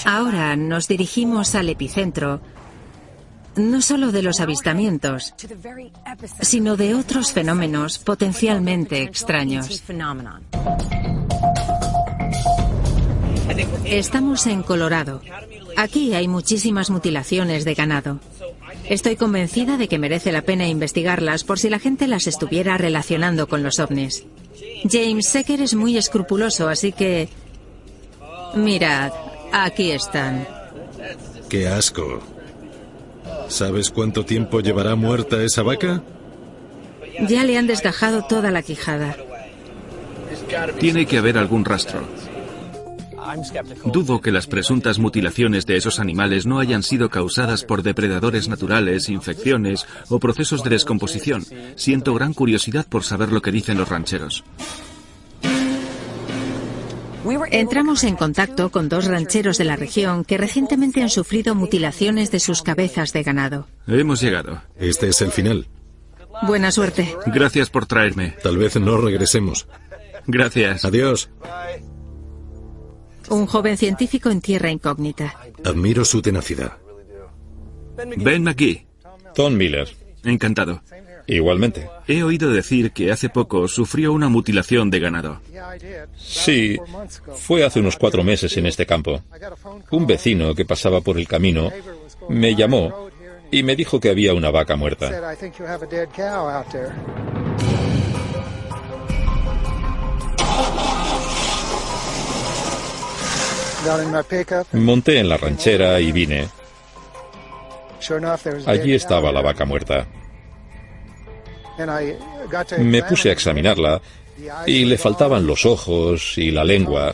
Ahora 0.06 0.56
nos 0.56 0.88
dirigimos 0.88 1.56
al 1.56 1.70
epicentro, 1.70 2.42
no 3.56 3.82
solo 3.82 4.12
de 4.12 4.24
los 4.24 4.40
avistamientos, 4.40 5.34
sino 6.42 6.76
de 6.78 6.96
otros 6.96 7.32
fenómenos 7.32 8.00
potencialmente 8.00 9.02
extraños. 9.02 9.84
Estamos 13.86 14.48
en 14.48 14.64
Colorado. 14.64 15.22
Aquí 15.78 16.14
hay 16.14 16.28
muchísimas 16.28 16.90
mutilaciones 16.90 17.66
de 17.66 17.74
ganado. 17.74 18.20
Estoy 18.86 19.16
convencida 19.16 19.78
de 19.78 19.88
que 19.88 20.00
merece 20.00 20.32
la 20.32 20.42
pena 20.42 20.68
investigarlas 20.68 21.44
por 21.44 21.60
si 21.60 21.70
la 21.70 21.80
gente 21.80 22.08
las 22.08 22.28
estuviera 22.28 22.78
relacionando 22.78 23.48
con 23.48 23.64
los 23.64 23.80
ovnis. 23.80 24.26
James, 24.90 25.28
sé 25.28 25.44
que 25.44 25.54
eres 25.54 25.74
muy 25.74 25.98
escrupuloso, 25.98 26.68
así 26.68 26.92
que... 26.92 27.30
Mirad, 28.56 29.12
aquí 29.52 29.92
están. 29.92 30.48
¡Qué 31.50 31.68
asco! 31.68 32.33
¿Sabes 33.48 33.90
cuánto 33.90 34.26
tiempo 34.26 34.60
llevará 34.60 34.96
muerta 34.96 35.42
esa 35.44 35.64
vaca? 35.64 36.02
Ya 37.28 37.44
le 37.44 37.58
han 37.58 37.68
desgajado 37.68 38.24
toda 38.24 38.52
la 38.52 38.62
quijada. 38.62 39.16
Tiene 40.80 41.06
que 41.06 41.18
haber 41.18 41.38
algún 41.38 41.66
rastro. 41.66 42.02
Dudo 43.86 44.22
que 44.22 44.32
las 44.32 44.48
presuntas 44.48 45.00
mutilaciones 45.00 45.66
de 45.66 45.78
esos 45.78 46.00
animales 46.00 46.46
no 46.46 46.60
hayan 46.60 46.84
sido 46.84 47.10
causadas 47.10 47.64
por 47.64 47.82
depredadores 47.82 48.48
naturales, 48.48 49.10
infecciones 49.10 49.86
o 50.10 50.20
procesos 50.20 50.64
de 50.64 50.72
descomposición. 50.72 51.44
Siento 51.76 52.14
gran 52.14 52.34
curiosidad 52.34 52.86
por 52.88 53.04
saber 53.04 53.32
lo 53.32 53.42
que 53.42 53.52
dicen 53.52 53.78
los 53.78 53.90
rancheros. 53.90 54.44
Entramos 57.51 58.03
en 58.03 58.15
contacto 58.15 58.70
con 58.70 58.89
dos 58.89 59.06
rancheros 59.06 59.58
de 59.58 59.63
la 59.63 59.75
región 59.75 60.25
que 60.25 60.38
recientemente 60.38 61.01
han 61.01 61.10
sufrido 61.10 61.56
mutilaciones 61.56 62.32
de 62.32 62.39
sus 62.39 62.62
cabezas 62.62 63.13
de 63.13 63.24
ganado. 63.24 63.68
Hemos 63.88 64.22
llegado. 64.22 64.62
Este 64.77 65.08
es 65.10 65.22
el 65.22 65.32
final. 65.32 65.68
Buena 66.42 66.72
suerte. 66.72 67.15
Gracias 67.27 67.70
por 67.70 67.86
traerme. 67.86 68.36
Tal 68.44 68.58
vez 68.58 68.75
no 68.80 68.98
regresemos. 68.98 69.68
Gracias. 70.27 70.84
Adiós. 70.86 71.30
Un 73.30 73.46
joven 73.46 73.77
científico 73.77 74.30
en 74.30 74.42
tierra 74.42 74.72
incógnita. 74.72 75.36
Admiro 75.63 76.03
su 76.03 76.22
tenacidad. 76.22 76.77
Ben 78.18 78.44
McGee. 78.44 78.88
Tom 79.34 79.56
Miller. 79.56 79.88
Encantado. 80.24 80.82
Igualmente. 81.34 81.90
He 82.08 82.22
oído 82.22 82.52
decir 82.52 82.92
que 82.92 83.12
hace 83.12 83.30
poco 83.30 83.68
sufrió 83.68 84.13
una 84.13 84.30
mutilación 84.30 84.90
de 84.92 85.00
ganado. 85.00 85.42
Sí, 86.16 86.78
fue 87.36 87.66
hace 87.66 87.80
unos 87.80 87.98
cuatro 87.98 88.24
meses 88.24 88.56
en 88.58 88.68
este 88.68 88.86
campo. 88.86 89.22
Un 89.90 90.06
vecino 90.06 90.54
que 90.54 90.66
pasaba 90.66 91.02
por 91.02 91.18
el 91.18 91.28
camino 91.28 91.72
me 92.30 92.56
llamó 92.56 93.10
y 93.52 93.63
me 93.63 93.75
dijo 93.75 94.00
que 94.00 94.10
había 94.10 94.34
una 94.34 94.52
vaca 94.52 94.75
muerta. 94.75 95.36
Monté 104.74 105.20
en 105.20 105.30
la 105.30 105.38
ranchera 105.38 106.00
y 106.00 106.12
vine. 106.12 106.48
Allí 108.66 108.94
estaba 108.94 109.32
la 109.32 109.42
vaca 109.42 109.66
muerta. 109.66 110.08
Me 112.80 113.03
puse 113.03 113.30
a 113.30 113.34
examinarla 113.34 114.01
y 114.65 114.86
le 114.86 114.98
faltaban 114.98 115.46
los 115.46 115.65
ojos 115.65 116.38
y 116.38 116.51
la 116.51 116.63
lengua. 116.63 117.13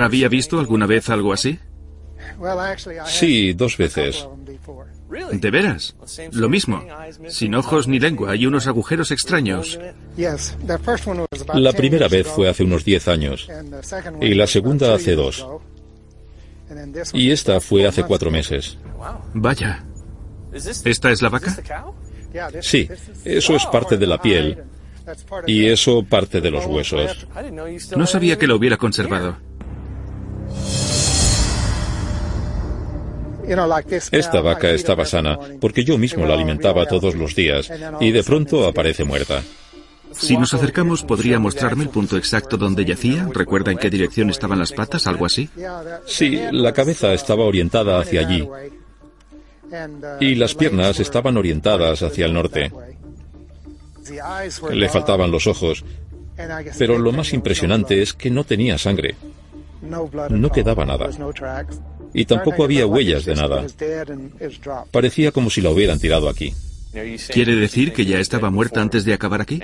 ¿Había 0.00 0.28
visto 0.28 0.58
alguna 0.58 0.86
vez 0.86 1.08
algo 1.08 1.32
así? 1.32 1.58
Sí, 3.06 3.52
dos 3.52 3.76
veces. 3.76 4.26
¿De 5.32 5.50
veras? 5.50 5.94
Lo 6.32 6.48
mismo. 6.48 6.84
Sin 7.28 7.54
ojos 7.54 7.88
ni 7.88 7.98
lengua 7.98 8.36
y 8.36 8.46
unos 8.46 8.66
agujeros 8.66 9.10
extraños. 9.10 9.78
La 11.54 11.72
primera 11.72 12.08
vez 12.08 12.26
fue 12.26 12.48
hace 12.48 12.64
unos 12.64 12.84
diez 12.84 13.08
años 13.08 13.48
y 14.20 14.34
la 14.34 14.46
segunda 14.46 14.94
hace 14.94 15.14
dos. 15.14 15.46
Y 17.14 17.30
esta 17.30 17.60
fue 17.60 17.86
hace 17.86 18.04
cuatro 18.04 18.30
meses. 18.30 18.76
Vaya. 19.32 19.84
¿Esta 20.52 21.10
es 21.10 21.22
la 21.22 21.28
vaca? 21.30 21.54
Sí, 22.60 22.88
eso 23.24 23.56
es 23.56 23.66
parte 23.66 23.96
de 23.96 24.06
la 24.06 24.20
piel 24.20 24.62
y 25.46 25.66
eso 25.66 26.02
parte 26.02 26.40
de 26.40 26.50
los 26.50 26.66
huesos. 26.66 27.26
No 27.96 28.06
sabía 28.06 28.38
que 28.38 28.46
lo 28.46 28.56
hubiera 28.56 28.76
conservado. 28.76 29.36
Esta 34.12 34.40
vaca 34.42 34.70
estaba 34.70 35.06
sana 35.06 35.38
porque 35.60 35.82
yo 35.82 35.96
mismo 35.96 36.26
la 36.26 36.34
alimentaba 36.34 36.84
todos 36.84 37.14
los 37.14 37.34
días 37.34 37.70
y 38.00 38.10
de 38.10 38.22
pronto 38.22 38.66
aparece 38.66 39.04
muerta. 39.04 39.42
Si 40.12 40.36
nos 40.36 40.52
acercamos, 40.52 41.04
¿podría 41.04 41.38
mostrarme 41.38 41.84
el 41.84 41.90
punto 41.90 42.16
exacto 42.16 42.56
donde 42.56 42.84
yacía? 42.84 43.28
¿Recuerda 43.32 43.70
en 43.70 43.78
qué 43.78 43.88
dirección 43.88 44.30
estaban 44.30 44.58
las 44.58 44.72
patas? 44.72 45.06
¿Algo 45.06 45.26
así? 45.26 45.48
Sí, 46.06 46.40
la 46.50 46.72
cabeza 46.72 47.12
estaba 47.14 47.44
orientada 47.44 48.00
hacia 48.00 48.20
allí 48.20 48.46
y 50.20 50.34
las 50.34 50.54
piernas 50.54 51.00
estaban 51.00 51.36
orientadas 51.36 52.02
hacia 52.02 52.26
el 52.26 52.34
norte. 52.34 52.72
Le 54.70 54.88
faltaban 54.88 55.30
los 55.30 55.46
ojos, 55.46 55.84
pero 56.78 56.98
lo 56.98 57.12
más 57.12 57.32
impresionante 57.32 58.02
es 58.02 58.14
que 58.14 58.30
no 58.30 58.44
tenía 58.44 58.78
sangre. 58.78 59.16
No 60.30 60.50
quedaba 60.50 60.84
nada. 60.84 61.10
Y 62.14 62.24
tampoco 62.24 62.64
había 62.64 62.86
huellas 62.86 63.24
de 63.24 63.34
nada. 63.34 63.66
Parecía 64.90 65.32
como 65.32 65.50
si 65.50 65.60
la 65.60 65.70
hubieran 65.70 65.98
tirado 65.98 66.28
aquí. 66.28 66.54
¿Quiere 67.30 67.54
decir 67.54 67.92
que 67.92 68.06
ya 68.06 68.18
estaba 68.18 68.50
muerta 68.50 68.80
antes 68.80 69.04
de 69.04 69.12
acabar 69.12 69.40
aquí? 69.40 69.60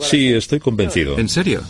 Sí, 0.00 0.32
estoy 0.32 0.60
convencido. 0.60 1.18
¿En 1.18 1.28
serio? 1.28 1.62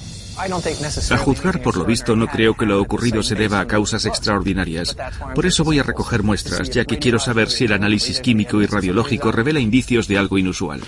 A 1.10 1.18
juzgar 1.18 1.60
por 1.60 1.76
lo 1.76 1.84
visto, 1.84 2.16
no 2.16 2.26
creo 2.26 2.56
que 2.56 2.64
lo 2.64 2.80
ocurrido 2.80 3.22
se 3.22 3.34
deba 3.34 3.60
a 3.60 3.66
causas 3.66 4.06
extraordinarias. 4.06 4.96
Por 5.34 5.44
eso 5.44 5.64
voy 5.64 5.78
a 5.78 5.82
recoger 5.82 6.22
muestras, 6.22 6.70
ya 6.70 6.84
que 6.84 6.98
quiero 6.98 7.18
saber 7.18 7.50
si 7.50 7.64
el 7.64 7.72
análisis 7.72 8.20
químico 8.20 8.62
y 8.62 8.66
radiológico 8.66 9.32
revela 9.32 9.60
indicios 9.60 10.08
de 10.08 10.18
algo 10.18 10.38
inusual. 10.38 10.80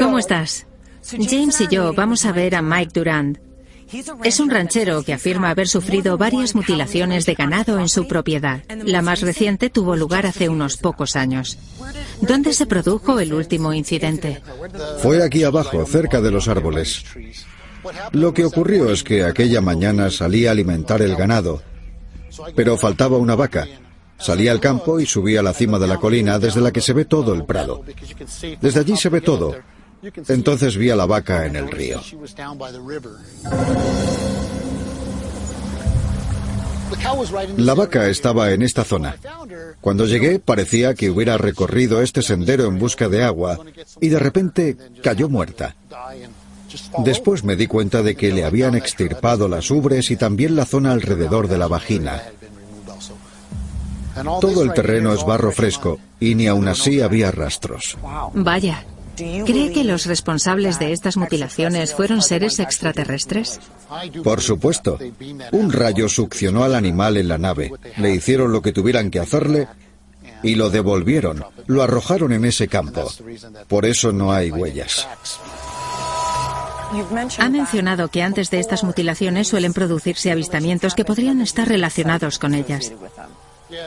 ¿Cómo 0.00 0.18
estás? 0.18 0.66
James 1.04 1.60
y 1.60 1.68
yo 1.68 1.92
vamos 1.92 2.24
a 2.24 2.32
ver 2.32 2.54
a 2.54 2.62
Mike 2.62 2.92
Durand. 2.94 3.49
Es 4.24 4.40
un 4.40 4.50
ranchero 4.50 5.02
que 5.02 5.12
afirma 5.12 5.50
haber 5.50 5.68
sufrido 5.68 6.16
varias 6.16 6.54
mutilaciones 6.54 7.26
de 7.26 7.34
ganado 7.34 7.78
en 7.78 7.88
su 7.88 8.06
propiedad. 8.06 8.62
La 8.84 9.02
más 9.02 9.20
reciente 9.20 9.70
tuvo 9.70 9.96
lugar 9.96 10.26
hace 10.26 10.48
unos 10.48 10.76
pocos 10.76 11.16
años. 11.16 11.58
¿Dónde 12.20 12.52
se 12.52 12.66
produjo 12.66 13.20
el 13.20 13.32
último 13.32 13.72
incidente? 13.72 14.42
Fue 14.98 15.24
aquí 15.24 15.42
abajo, 15.44 15.84
cerca 15.86 16.20
de 16.20 16.30
los 16.30 16.48
árboles. 16.48 17.04
Lo 18.12 18.34
que 18.34 18.44
ocurrió 18.44 18.90
es 18.90 19.02
que 19.02 19.24
aquella 19.24 19.60
mañana 19.60 20.10
salí 20.10 20.46
a 20.46 20.50
alimentar 20.50 21.02
el 21.02 21.16
ganado, 21.16 21.62
pero 22.54 22.76
faltaba 22.76 23.16
una 23.16 23.34
vaca. 23.34 23.66
Salí 24.18 24.48
al 24.48 24.60
campo 24.60 25.00
y 25.00 25.06
subí 25.06 25.36
a 25.36 25.42
la 25.42 25.54
cima 25.54 25.78
de 25.78 25.86
la 25.86 25.96
colina 25.96 26.38
desde 26.38 26.60
la 26.60 26.72
que 26.72 26.82
se 26.82 26.92
ve 26.92 27.06
todo 27.06 27.32
el 27.32 27.44
prado. 27.46 27.82
Desde 28.60 28.80
allí 28.80 28.96
se 28.96 29.08
ve 29.08 29.22
todo. 29.22 29.56
Entonces 30.28 30.76
vi 30.76 30.90
a 30.90 30.96
la 30.96 31.06
vaca 31.06 31.46
en 31.46 31.56
el 31.56 31.70
río. 31.70 32.00
La 37.56 37.74
vaca 37.74 38.08
estaba 38.08 38.50
en 38.50 38.62
esta 38.62 38.84
zona. 38.84 39.16
Cuando 39.80 40.06
llegué 40.06 40.38
parecía 40.38 40.94
que 40.94 41.10
hubiera 41.10 41.38
recorrido 41.38 42.02
este 42.02 42.22
sendero 42.22 42.66
en 42.66 42.78
busca 42.78 43.08
de 43.08 43.22
agua 43.22 43.60
y 44.00 44.08
de 44.08 44.18
repente 44.18 44.76
cayó 45.02 45.28
muerta. 45.28 45.76
Después 46.98 47.44
me 47.44 47.56
di 47.56 47.66
cuenta 47.66 48.02
de 48.02 48.16
que 48.16 48.32
le 48.32 48.44
habían 48.44 48.74
extirpado 48.74 49.48
las 49.48 49.70
ubres 49.70 50.10
y 50.10 50.16
también 50.16 50.56
la 50.56 50.66
zona 50.66 50.92
alrededor 50.92 51.48
de 51.48 51.58
la 51.58 51.68
vagina. 51.68 52.22
Todo 54.40 54.62
el 54.62 54.72
terreno 54.72 55.12
es 55.12 55.24
barro 55.24 55.52
fresco 55.52 55.98
y 56.18 56.34
ni 56.34 56.46
aún 56.46 56.68
así 56.68 57.00
había 57.00 57.30
rastros. 57.30 57.96
Vaya. 58.34 58.84
¿Cree 59.46 59.72
que 59.72 59.84
los 59.84 60.06
responsables 60.06 60.78
de 60.78 60.92
estas 60.92 61.16
mutilaciones 61.16 61.94
fueron 61.94 62.22
seres 62.22 62.58
extraterrestres? 62.58 63.60
Por 64.22 64.40
supuesto. 64.40 64.98
Un 65.52 65.72
rayo 65.72 66.08
succionó 66.08 66.64
al 66.64 66.74
animal 66.74 67.16
en 67.16 67.28
la 67.28 67.38
nave, 67.38 67.72
le 67.96 68.14
hicieron 68.14 68.52
lo 68.52 68.62
que 68.62 68.72
tuvieran 68.72 69.10
que 69.10 69.20
hacerle 69.20 69.68
y 70.42 70.54
lo 70.54 70.70
devolvieron, 70.70 71.44
lo 71.66 71.82
arrojaron 71.82 72.32
en 72.32 72.44
ese 72.44 72.68
campo. 72.68 73.10
Por 73.68 73.84
eso 73.84 74.12
no 74.12 74.32
hay 74.32 74.50
huellas. 74.50 75.06
Ha 77.38 77.48
mencionado 77.48 78.08
que 78.08 78.22
antes 78.22 78.50
de 78.50 78.58
estas 78.58 78.82
mutilaciones 78.82 79.48
suelen 79.48 79.72
producirse 79.72 80.32
avistamientos 80.32 80.94
que 80.94 81.04
podrían 81.04 81.40
estar 81.40 81.68
relacionados 81.68 82.38
con 82.38 82.54
ellas. 82.54 82.92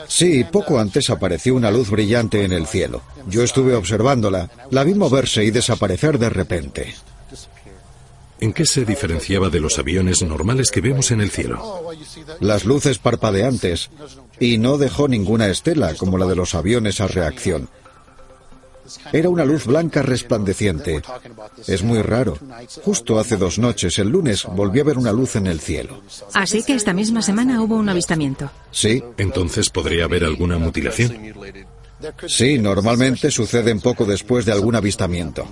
Sí, 0.08 0.44
poco 0.44 0.78
antes 0.78 1.10
apareció 1.10 1.54
una 1.54 1.70
luz 1.70 1.90
brillante 1.90 2.44
en 2.44 2.52
el 2.52 2.66
cielo. 2.66 3.02
Yo 3.28 3.42
estuve 3.42 3.74
observándola, 3.74 4.50
la 4.70 4.84
vi 4.84 4.94
moverse 4.94 5.44
y 5.44 5.50
desaparecer 5.50 6.18
de 6.18 6.30
repente. 6.30 6.94
¿En 8.40 8.52
qué 8.52 8.66
se 8.66 8.84
diferenciaba 8.84 9.48
de 9.48 9.60
los 9.60 9.78
aviones 9.78 10.22
normales 10.22 10.70
que 10.70 10.80
vemos 10.80 11.10
en 11.10 11.20
el 11.20 11.30
cielo? 11.30 11.80
Las 12.40 12.64
luces 12.64 12.98
parpadeantes, 12.98 13.90
y 14.40 14.58
no 14.58 14.76
dejó 14.76 15.08
ninguna 15.08 15.46
estela 15.48 15.94
como 15.94 16.18
la 16.18 16.26
de 16.26 16.36
los 16.36 16.54
aviones 16.54 17.00
a 17.00 17.06
reacción. 17.06 17.68
Era 19.12 19.28
una 19.28 19.44
luz 19.44 19.66
blanca 19.66 20.02
resplandeciente. 20.02 21.02
Es 21.66 21.82
muy 21.82 22.02
raro. 22.02 22.38
Justo 22.84 23.18
hace 23.18 23.36
dos 23.36 23.58
noches, 23.58 23.98
el 23.98 24.08
lunes, 24.08 24.44
volví 24.44 24.80
a 24.80 24.84
ver 24.84 24.98
una 24.98 25.12
luz 25.12 25.36
en 25.36 25.46
el 25.46 25.60
cielo. 25.60 26.02
Así 26.32 26.62
que 26.62 26.74
esta 26.74 26.92
misma 26.92 27.22
semana 27.22 27.62
hubo 27.62 27.76
un 27.76 27.88
avistamiento. 27.88 28.50
Sí. 28.70 29.02
Entonces 29.18 29.70
podría 29.70 30.04
haber 30.04 30.24
alguna 30.24 30.58
mutilación. 30.58 31.34
Sí, 32.26 32.58
normalmente 32.58 33.30
suceden 33.30 33.80
poco 33.80 34.04
después 34.04 34.44
de 34.44 34.52
algún 34.52 34.74
avistamiento. 34.74 35.46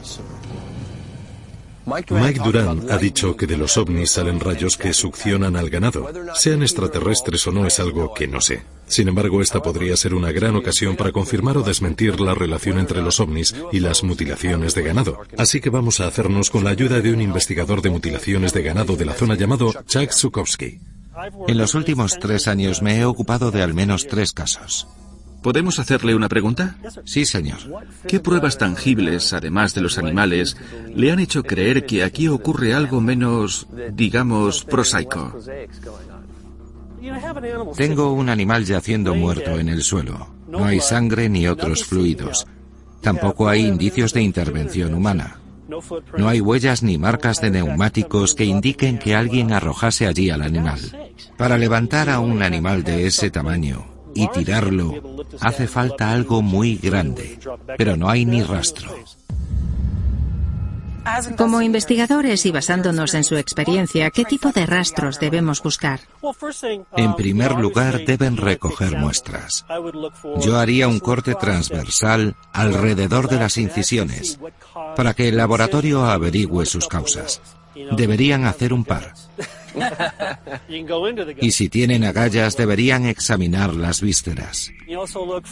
Mike 1.85 2.41
Duran 2.45 2.87
ha 2.91 2.97
dicho 2.97 3.37
que 3.37 3.47
de 3.47 3.57
los 3.57 3.77
ovnis 3.77 4.13
salen 4.13 4.41
rayos 4.41 4.77
que 4.77 4.93
succionan 4.93 5.57
al 5.57 5.71
ganado. 5.71 6.09
Sean 6.35 6.63
extraterrestres 6.63 7.47
o 7.47 7.53
no 7.53 7.67
es 7.67 7.81
algo 7.81 8.15
que 8.15 8.29
no 8.29 8.41
sé. 8.41 8.63
Sin 8.87 9.09
embargo, 9.09 9.41
esta 9.41 9.63
podría 9.63 9.97
ser 9.97 10.15
una 10.15 10.33
gran 10.33 10.55
ocasión 10.55 10.97
para 10.97 11.13
confirmar 11.13 11.57
o 11.57 11.63
desmentir 11.63 12.21
la 12.21 12.35
relación 12.35 12.79
entre 12.79 13.03
los 13.03 13.21
ovnis 13.21 13.55
y 13.73 13.81
las 13.81 14.05
mutilaciones 14.05 14.75
de 14.75 14.83
ganado. 14.83 15.21
Así 15.39 15.61
que 15.61 15.71
vamos 15.71 16.01
a 16.01 16.07
hacernos 16.07 16.51
con 16.51 16.65
la 16.65 16.71
ayuda 16.71 17.01
de 17.01 17.13
un 17.13 17.21
investigador 17.21 17.83
de 17.83 17.91
mutilaciones 17.91 18.53
de 18.53 18.63
ganado 18.63 18.97
de 18.97 19.05
la 19.05 19.15
zona 19.15 19.35
llamado 19.35 19.73
Chuck 19.87 20.13
Zukowski. 20.13 20.79
En 21.49 21.59
los 21.59 21.75
últimos 21.75 22.19
tres 22.19 22.49
años 22.49 22.83
me 22.83 22.99
he 22.99 23.05
ocupado 23.05 23.51
de 23.51 23.63
al 23.63 23.75
menos 23.75 24.07
tres 24.07 24.33
casos. 24.33 24.87
¿Podemos 25.43 25.79
hacerle 25.79 26.15
una 26.15 26.29
pregunta? 26.29 26.77
Sí, 27.05 27.25
señor. 27.25 27.59
¿Qué 28.07 28.21
pruebas 28.21 28.59
tangibles, 28.59 29.33
además 29.33 29.75
de 29.75 29.81
los 29.81 29.99
animales, 29.99 30.57
le 30.95 31.11
han 31.11 31.19
hecho 31.19 31.43
creer 31.43 31.85
que 31.85 32.05
aquí 32.05 32.29
ocurre 32.29 32.75
algo 32.75 33.01
menos, 33.01 33.67
digamos, 33.93 34.65
prosaico? 34.65 35.37
Tengo 37.77 38.13
un 38.13 38.29
animal 38.29 38.65
yaciendo 38.65 39.15
muerto 39.15 39.59
en 39.59 39.69
el 39.69 39.83
suelo. 39.83 40.29
No 40.49 40.65
hay 40.65 40.81
sangre 40.81 41.29
ni 41.29 41.49
otros 41.49 41.85
fluidos. 41.85 42.47
Tampoco 43.01 43.49
hay 43.49 43.67
indicios 43.67 44.13
de 44.13 44.23
intervención 44.23 44.95
humana. 44.95 45.39
No 46.17 46.29
hay 46.29 46.41
huellas 46.41 46.83
ni 46.83 46.99
marcas 46.99 47.41
de 47.41 47.51
neumáticos 47.51 48.35
que 48.35 48.45
indiquen 48.45 48.99
que 48.99 49.15
alguien 49.17 49.53
arrojase 49.53 50.07
allí 50.07 50.31
al 50.31 50.43
animal. 50.43 50.79
Para 51.37 51.59
levantar 51.59 52.11
a 52.11 52.21
un 52.21 52.43
animal 52.43 52.85
de 52.85 53.07
ese 53.07 53.31
tamaño, 53.31 53.92
y 54.15 54.29
tirarlo, 54.29 54.95
hace 55.41 55.67
falta 55.67 56.13
algo 56.13 56.43
muy 56.43 56.77
grande, 56.77 57.39
pero 57.77 57.97
no 57.97 58.09
hay 58.09 58.25
ni 58.25 58.43
rastro. 58.43 58.95
Como 61.37 61.63
investigadores 61.63 62.47
y 62.47 62.53
basándonos 62.53 63.15
en 63.15 63.25
su 63.25 63.37
experiencia, 63.37 64.11
¿qué 64.11 64.25
tipo 64.25 64.53
de 64.53 64.67
rastros 64.67 65.19
debemos 65.19 65.63
buscar? 65.63 66.01
En 66.97 67.17
primer 67.17 67.53
lugar, 67.53 68.05
deben 68.05 68.37
recoger 68.37 68.97
muestras. 68.97 69.65
Yo 70.41 70.59
haría 70.59 70.89
un 70.89 71.01
corte 71.01 71.35
transversal 71.35 72.37
alrededor 72.53 73.29
de 73.29 73.37
las 73.37 73.57
incisiones 73.57 74.39
para 74.97 75.15
que 75.15 75.29
el 75.29 75.37
laboratorio 75.37 76.05
averigüe 76.05 76.67
sus 76.67 76.87
causas. 76.87 77.41
Deberían 77.97 78.45
hacer 78.45 78.73
un 78.73 78.85
par. 78.85 79.15
Y 81.41 81.53
si 81.53 81.69
tienen 81.69 82.05
agallas 82.05 82.57
deberían 82.57 83.07
examinar 83.07 83.75
las 83.75 84.01
vísceras. 84.01 84.71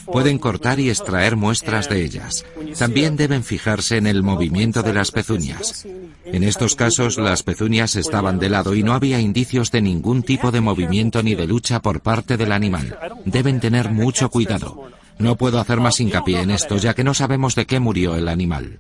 Pueden 0.07 0.39
cortar 0.39 0.81
y 0.81 0.91
extraer 0.91 1.37
muestras 1.37 1.89
de 1.89 2.05
ellas. 2.05 2.45
También 2.79 3.17
deben 3.17 3.45
fijarse 3.45 3.97
en 3.97 4.07
el 4.07 4.23
movimiento 4.23 4.83
de 4.83 4.93
las 4.93 5.11
pezuñas. 5.11 5.87
En 6.25 6.45
estos 6.45 6.75
casos 6.77 7.19
las 7.19 7.43
pezuñas 7.43 7.97
estaban 7.97 8.39
de 8.39 8.49
lado 8.49 8.75
y 8.75 8.83
no 8.83 8.93
había 8.93 9.21
indicios 9.21 9.71
de 9.71 9.83
ningún 9.83 10.23
tipo 10.23 10.51
de 10.51 10.61
movimiento 10.61 11.23
ni 11.23 11.35
de 11.35 11.47
lucha 11.47 11.81
por 11.81 12.01
parte 12.01 12.37
del 12.37 12.53
animal. 12.53 12.99
Deben 13.25 13.61
tener 13.61 13.91
mucho 13.91 14.31
cuidado. 14.31 14.91
No 15.19 15.37
puedo 15.37 15.61
hacer 15.61 15.81
más 15.81 16.01
hincapié 16.01 16.41
en 16.41 16.51
esto 16.51 16.77
ya 16.77 16.95
que 16.95 17.05
no 17.05 17.15
sabemos 17.15 17.55
de 17.55 17.67
qué 17.67 17.79
murió 17.79 18.17
el 18.17 18.29
animal. 18.29 18.79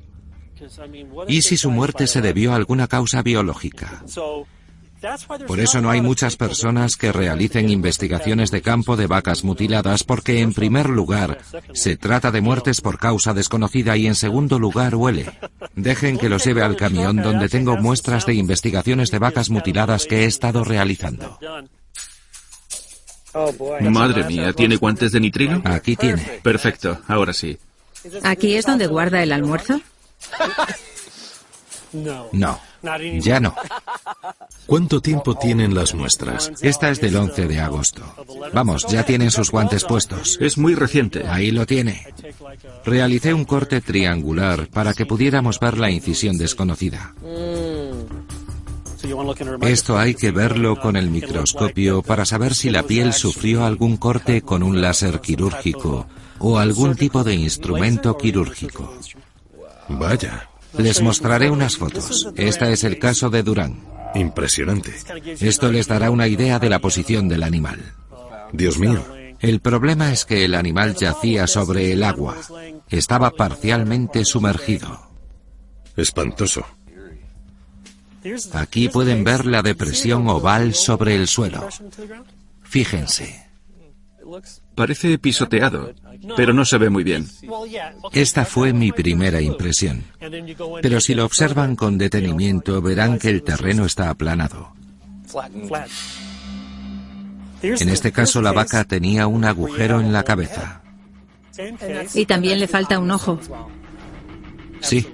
¿Y 1.28 1.42
si 1.42 1.56
su 1.56 1.70
muerte 1.70 2.06
se 2.06 2.20
debió 2.20 2.52
a 2.52 2.56
alguna 2.56 2.86
causa 2.86 3.22
biológica? 3.22 4.02
Por 5.46 5.60
eso 5.60 5.80
no 5.80 5.90
hay 5.90 6.00
muchas 6.00 6.36
personas 6.36 6.96
que 6.96 7.12
realicen 7.12 7.70
investigaciones 7.70 8.50
de 8.50 8.62
campo 8.62 8.96
de 8.96 9.06
vacas 9.06 9.44
mutiladas 9.44 10.04
porque 10.04 10.40
en 10.40 10.52
primer 10.52 10.88
lugar 10.88 11.38
se 11.72 11.96
trata 11.96 12.30
de 12.30 12.40
muertes 12.40 12.80
por 12.80 12.98
causa 12.98 13.32
desconocida 13.32 13.96
y 13.96 14.06
en 14.06 14.14
segundo 14.14 14.58
lugar 14.58 14.94
huele. 14.94 15.26
Dejen 15.74 16.18
que 16.18 16.28
los 16.28 16.44
lleve 16.44 16.62
al 16.62 16.76
camión 16.76 17.16
donde 17.16 17.48
tengo 17.48 17.76
muestras 17.76 18.26
de 18.26 18.34
investigaciones 18.34 19.10
de 19.10 19.18
vacas 19.18 19.50
mutiladas 19.50 20.06
que 20.06 20.24
he 20.24 20.24
estado 20.26 20.64
realizando. 20.64 21.38
Madre 23.80 24.24
mía, 24.24 24.52
¿tiene 24.52 24.76
guantes 24.76 25.12
de 25.12 25.20
nitrilo? 25.20 25.62
Aquí 25.64 25.96
tiene. 25.96 26.22
Perfecto, 26.42 27.00
ahora 27.06 27.32
sí. 27.32 27.58
¿Aquí 28.22 28.54
es 28.54 28.66
donde 28.66 28.86
guarda 28.86 29.22
el 29.22 29.32
almuerzo? 29.32 29.80
No, 32.32 32.60
ya 33.20 33.40
no. 33.40 33.54
¿Cuánto 34.66 35.00
tiempo 35.00 35.34
tienen 35.34 35.74
las 35.74 35.94
muestras? 35.94 36.52
Esta 36.62 36.90
es 36.90 37.00
del 37.00 37.16
11 37.16 37.48
de 37.48 37.60
agosto. 37.60 38.02
Vamos, 38.52 38.86
ya 38.88 39.04
tienen 39.04 39.30
sus 39.30 39.50
guantes 39.50 39.84
puestos. 39.84 40.38
Es 40.40 40.58
muy 40.58 40.74
reciente. 40.74 41.26
Ahí 41.26 41.50
lo 41.50 41.66
tiene. 41.66 42.06
Realicé 42.84 43.34
un 43.34 43.44
corte 43.44 43.80
triangular 43.80 44.68
para 44.68 44.94
que 44.94 45.06
pudiéramos 45.06 45.58
ver 45.58 45.78
la 45.78 45.90
incisión 45.90 46.38
desconocida. 46.38 47.14
Esto 49.62 49.98
hay 49.98 50.14
que 50.14 50.30
verlo 50.30 50.78
con 50.78 50.96
el 50.96 51.10
microscopio 51.10 52.02
para 52.02 52.26
saber 52.26 52.54
si 52.54 52.70
la 52.70 52.82
piel 52.82 53.12
sufrió 53.12 53.64
algún 53.64 53.96
corte 53.96 54.42
con 54.42 54.62
un 54.62 54.80
láser 54.80 55.20
quirúrgico 55.20 56.06
o 56.38 56.58
algún 56.58 56.96
tipo 56.96 57.24
de 57.24 57.34
instrumento 57.34 58.16
quirúrgico. 58.16 58.94
Vaya. 59.88 60.49
Les 60.78 61.02
mostraré 61.02 61.50
unas 61.50 61.76
fotos. 61.76 62.28
Este 62.36 62.72
es 62.72 62.84
el 62.84 62.98
caso 62.98 63.30
de 63.30 63.42
Durán. 63.42 63.84
Impresionante. 64.14 64.94
Esto 65.40 65.70
les 65.70 65.86
dará 65.86 66.10
una 66.10 66.28
idea 66.28 66.58
de 66.58 66.68
la 66.68 66.78
posición 66.78 67.28
del 67.28 67.42
animal. 67.42 67.94
Dios 68.52 68.78
mío. 68.78 69.04
El 69.40 69.60
problema 69.60 70.12
es 70.12 70.26
que 70.26 70.44
el 70.44 70.54
animal 70.54 70.94
yacía 70.96 71.46
sobre 71.46 71.92
el 71.92 72.02
agua. 72.02 72.36
Estaba 72.88 73.30
parcialmente 73.30 74.24
sumergido. 74.24 75.08
Espantoso. 75.96 76.66
Aquí 78.52 78.88
pueden 78.88 79.24
ver 79.24 79.46
la 79.46 79.62
depresión 79.62 80.28
oval 80.28 80.74
sobre 80.74 81.14
el 81.14 81.26
suelo. 81.26 81.66
Fíjense. 82.62 83.46
Parece 84.74 85.18
pisoteado, 85.18 85.92
pero 86.36 86.52
no 86.52 86.64
se 86.64 86.78
ve 86.78 86.90
muy 86.90 87.04
bien. 87.04 87.26
Esta 88.12 88.44
fue 88.44 88.72
mi 88.72 88.92
primera 88.92 89.40
impresión. 89.40 90.04
Pero 90.82 91.00
si 91.00 91.14
lo 91.14 91.24
observan 91.24 91.76
con 91.76 91.98
detenimiento 91.98 92.80
verán 92.82 93.18
que 93.18 93.30
el 93.30 93.42
terreno 93.42 93.84
está 93.84 94.10
aplanado. 94.10 94.72
En 97.62 97.88
este 97.88 98.12
caso 98.12 98.42
la 98.42 98.52
vaca 98.52 98.84
tenía 98.84 99.26
un 99.26 99.44
agujero 99.44 100.00
en 100.00 100.12
la 100.12 100.22
cabeza. 100.22 100.82
Y 102.14 102.26
también 102.26 102.58
le 102.58 102.68
falta 102.68 102.98
un 102.98 103.10
ojo. 103.10 103.38
Sí. 104.80 105.06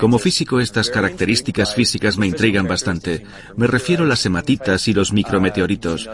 Como 0.00 0.18
físico, 0.18 0.60
estas 0.60 0.90
características 0.90 1.74
físicas 1.74 2.18
me 2.18 2.26
intrigan 2.26 2.66
bastante. 2.66 3.24
Me 3.56 3.66
refiero 3.66 4.04
a 4.04 4.08
las 4.08 4.24
hematitas 4.26 4.88
y 4.88 4.94
los 4.94 5.12
micrometeoritos. 5.12 6.08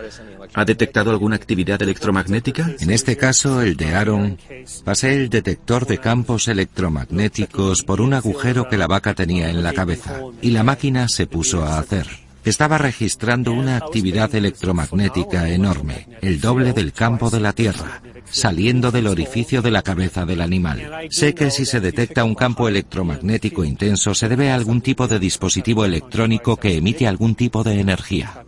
¿Ha 0.54 0.64
detectado 0.64 1.10
alguna 1.10 1.36
actividad 1.36 1.80
electromagnética? 1.82 2.74
En 2.80 2.90
este 2.90 3.16
caso, 3.16 3.62
el 3.62 3.76
de 3.76 3.94
Aaron, 3.94 4.38
pasé 4.84 5.14
el 5.14 5.28
detector 5.28 5.86
de 5.86 5.98
campos 5.98 6.48
electromagnéticos 6.48 7.82
por 7.82 8.00
un 8.00 8.14
agujero 8.14 8.68
que 8.68 8.78
la 8.78 8.86
vaca 8.86 9.14
tenía 9.14 9.50
en 9.50 9.62
la 9.62 9.72
cabeza 9.72 10.20
y 10.42 10.50
la 10.50 10.64
máquina 10.64 11.08
se 11.08 11.26
puso 11.26 11.64
a 11.64 11.78
hacer. 11.78 12.06
Estaba 12.44 12.78
registrando 12.78 13.52
una 13.52 13.76
actividad 13.76 14.34
electromagnética 14.34 15.50
enorme, 15.50 16.08
el 16.22 16.40
doble 16.40 16.72
del 16.72 16.92
campo 16.92 17.28
de 17.28 17.40
la 17.40 17.52
Tierra, 17.52 18.00
saliendo 18.30 18.90
del 18.90 19.06
orificio 19.06 19.62
de 19.62 19.70
la 19.70 19.82
cabeza 19.82 20.24
del 20.24 20.40
animal. 20.40 21.08
Sé 21.10 21.34
que 21.34 21.50
si 21.50 21.64
se 21.64 21.80
detecta 21.80 22.24
un 22.24 22.34
campo 22.34 22.68
electromagnético 22.68 23.64
intenso 23.64 24.14
se 24.14 24.28
debe 24.28 24.50
a 24.50 24.54
algún 24.54 24.80
tipo 24.80 25.08
de 25.08 25.18
dispositivo 25.18 25.84
electrónico 25.84 26.56
que 26.56 26.76
emite 26.76 27.06
algún 27.06 27.34
tipo 27.34 27.62
de 27.62 27.80
energía. 27.80 28.44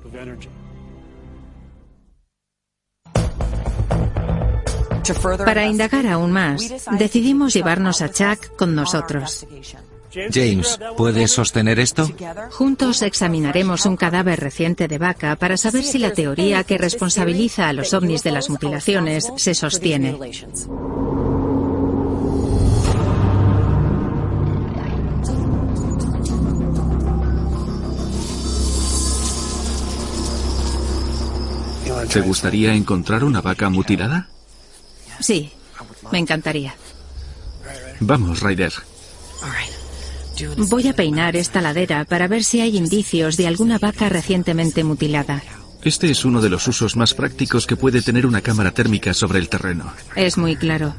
Para 5.44 5.66
indagar 5.66 6.06
aún 6.06 6.30
más, 6.30 6.72
decidimos 6.98 7.52
llevarnos 7.52 8.02
a 8.02 8.10
Chuck 8.10 8.56
con 8.56 8.74
nosotros. 8.74 9.46
James, 10.32 10.78
¿puedes 10.96 11.30
sostener 11.30 11.78
esto? 11.78 12.08
Juntos 12.50 13.02
examinaremos 13.02 13.86
un 13.86 13.96
cadáver 13.96 14.40
reciente 14.40 14.88
de 14.88 14.98
vaca 14.98 15.36
para 15.36 15.56
saber 15.56 15.84
si 15.84 15.98
la 15.98 16.12
teoría 16.12 16.64
que 16.64 16.78
responsabiliza 16.78 17.68
a 17.68 17.72
los 17.72 17.94
ovnis 17.94 18.22
de 18.22 18.32
las 18.32 18.50
mutilaciones 18.50 19.32
se 19.36 19.54
sostiene. 19.54 20.18
¿Te 32.12 32.20
gustaría 32.20 32.74
encontrar 32.74 33.24
una 33.24 33.40
vaca 33.40 33.70
mutilada? 33.70 34.28
Sí, 35.20 35.50
me 36.10 36.18
encantaría. 36.18 36.74
Vamos, 38.00 38.40
Ryder. 38.42 38.72
Voy 40.56 40.88
a 40.88 40.92
peinar 40.94 41.36
esta 41.36 41.60
ladera 41.60 42.04
para 42.04 42.28
ver 42.28 42.44
si 42.44 42.60
hay 42.60 42.76
indicios 42.76 43.36
de 43.36 43.46
alguna 43.46 43.78
vaca 43.78 44.08
recientemente 44.08 44.84
mutilada. 44.84 45.42
Este 45.82 46.10
es 46.10 46.24
uno 46.24 46.40
de 46.40 46.48
los 46.48 46.66
usos 46.68 46.96
más 46.96 47.12
prácticos 47.12 47.66
que 47.66 47.76
puede 47.76 48.02
tener 48.02 48.26
una 48.26 48.40
cámara 48.40 48.70
térmica 48.70 49.12
sobre 49.14 49.38
el 49.40 49.48
terreno. 49.48 49.92
Es 50.14 50.38
muy 50.38 50.56
claro. 50.56 50.94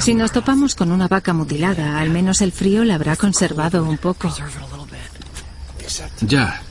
Si 0.00 0.14
nos 0.14 0.32
topamos 0.32 0.74
con 0.74 0.92
una 0.92 1.08
vaca 1.08 1.32
mutilada, 1.32 1.98
al 1.98 2.10
menos 2.10 2.40
el 2.40 2.52
frío 2.52 2.84
la 2.84 2.94
habrá 2.94 3.16
conservado 3.16 3.84
un 3.84 3.98
poco. 3.98 4.32
Ya, 6.20 6.62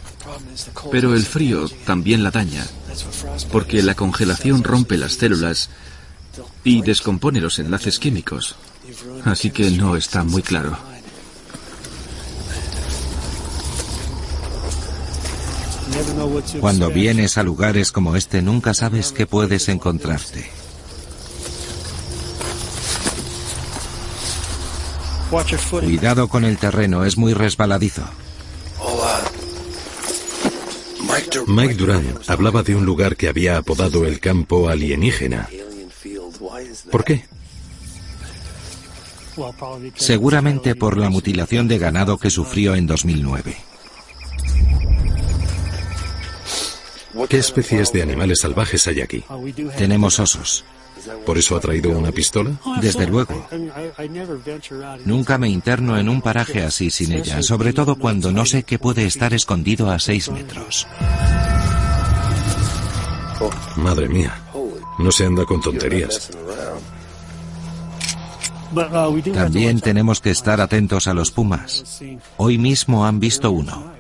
pero 0.92 1.16
el 1.16 1.24
frío 1.24 1.70
también 1.86 2.24
la 2.24 2.32
daña, 2.32 2.66
porque 3.52 3.82
la 3.82 3.96
congelación 3.96 4.64
rompe 4.64 4.98
las 4.98 5.14
células 5.14 5.70
y 6.64 6.82
descompone 6.82 7.42
los 7.42 7.60
enlaces 7.60 8.00
químicos. 8.00 8.56
Así 9.26 9.52
que 9.52 9.70
no 9.72 9.96
está 9.96 10.24
muy 10.24 10.42
claro. 10.42 10.78
Cuando 16.60 16.90
vienes 16.90 17.38
a 17.38 17.44
lugares 17.44 17.92
como 17.92 18.16
este 18.16 18.42
nunca 18.42 18.74
sabes 18.74 19.12
qué 19.12 19.26
puedes 19.26 19.70
encontrarte. 19.70 20.50
Cuidado 25.70 26.28
con 26.28 26.44
el 26.44 26.58
terreno, 26.58 27.06
es 27.06 27.18
muy 27.18 27.34
resbaladizo. 27.34 28.04
Mike 31.48 31.76
Duran 31.76 32.06
hablaba 32.28 32.64
de 32.64 32.76
un 32.76 32.86
lugar 32.86 33.16
que 33.16 33.28
había 33.28 33.58
apodado 33.58 34.06
el 34.06 34.20
campo 34.20 34.70
alienígena. 34.70 35.50
¿Por 36.92 37.04
qué? 37.04 37.26
Seguramente 39.96 40.76
por 40.76 40.98
la 40.98 41.10
mutilación 41.10 41.68
de 41.68 41.78
ganado 41.78 42.18
que 42.18 42.30
sufrió 42.30 42.76
en 42.76 42.88
2009. 42.88 43.56
¿Qué 47.28 47.38
especies 47.38 47.92
de 47.92 48.02
animales 48.02 48.40
salvajes 48.42 48.88
hay 48.88 49.02
aquí? 49.02 49.24
Tenemos 49.78 50.20
osos. 50.20 50.66
¿Por 51.26 51.38
eso 51.38 51.56
ha 51.56 51.60
traído 51.60 51.92
una 51.98 52.12
pistola? 52.12 52.52
Desde 52.82 53.08
luego. 53.08 53.48
Nunca 55.06 55.38
me 55.38 55.50
interno 55.50 55.98
en 55.98 56.10
un 56.10 56.22
paraje 56.22 56.64
así 56.64 56.90
sin 56.90 57.12
ella, 57.14 57.42
sobre 57.42 57.74
todo 57.74 57.96
cuando 57.96 58.32
no 58.32 58.46
sé 58.46 58.64
que 58.64 58.80
puede 58.80 59.06
estar 59.06 59.34
escondido 59.34 59.92
a 59.92 60.00
seis 60.00 60.30
metros. 60.30 60.88
Madre 63.78 64.10
mía, 64.10 64.42
no 64.98 65.12
se 65.12 65.26
anda 65.26 65.46
con 65.46 65.62
tonterías. 65.62 66.30
También 69.34 69.80
tenemos 69.80 70.22
que 70.22 70.32
estar 70.32 70.62
atentos 70.62 71.08
a 71.08 71.14
los 71.14 71.32
pumas. 71.32 72.02
Hoy 72.38 72.58
mismo 72.58 73.06
han 73.06 73.20
visto 73.20 73.52
uno. 73.52 73.92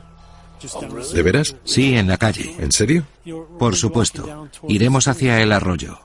¿De 1.13 1.23
veras? 1.23 1.55
Sí, 1.63 1.95
en 1.95 2.07
la 2.07 2.17
calle. 2.17 2.55
¿En 2.59 2.71
serio? 2.71 3.05
Por 3.57 3.75
supuesto. 3.75 4.49
Iremos 4.67 5.07
hacia 5.07 5.41
el 5.41 5.51
arroyo. 5.51 5.99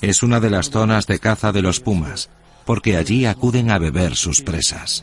Es 0.00 0.22
una 0.22 0.40
de 0.40 0.50
las 0.50 0.70
zonas 0.70 1.06
de 1.06 1.18
caza 1.18 1.52
de 1.52 1.62
los 1.62 1.80
pumas, 1.80 2.30
porque 2.64 2.96
allí 2.96 3.26
acuden 3.26 3.70
a 3.70 3.78
beber 3.78 4.16
sus 4.16 4.40
presas. 4.40 5.02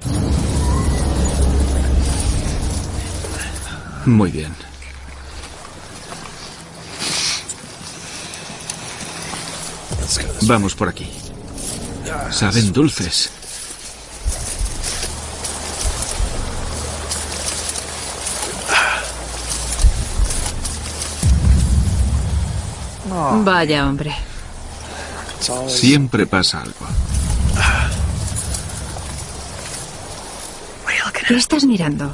Muy 4.06 4.32
bien. 4.32 4.54
Vamos 10.44 10.76
por 10.76 10.90
aquí. 10.90 11.08
Saben 12.32 12.74
dulces. 12.74 13.32
Vaya 23.44 23.88
hombre. 23.88 24.14
Siempre 25.68 26.26
pasa 26.26 26.62
algo. 26.62 26.88
¿Qué 31.28 31.36
estás 31.36 31.64
mirando? 31.64 32.14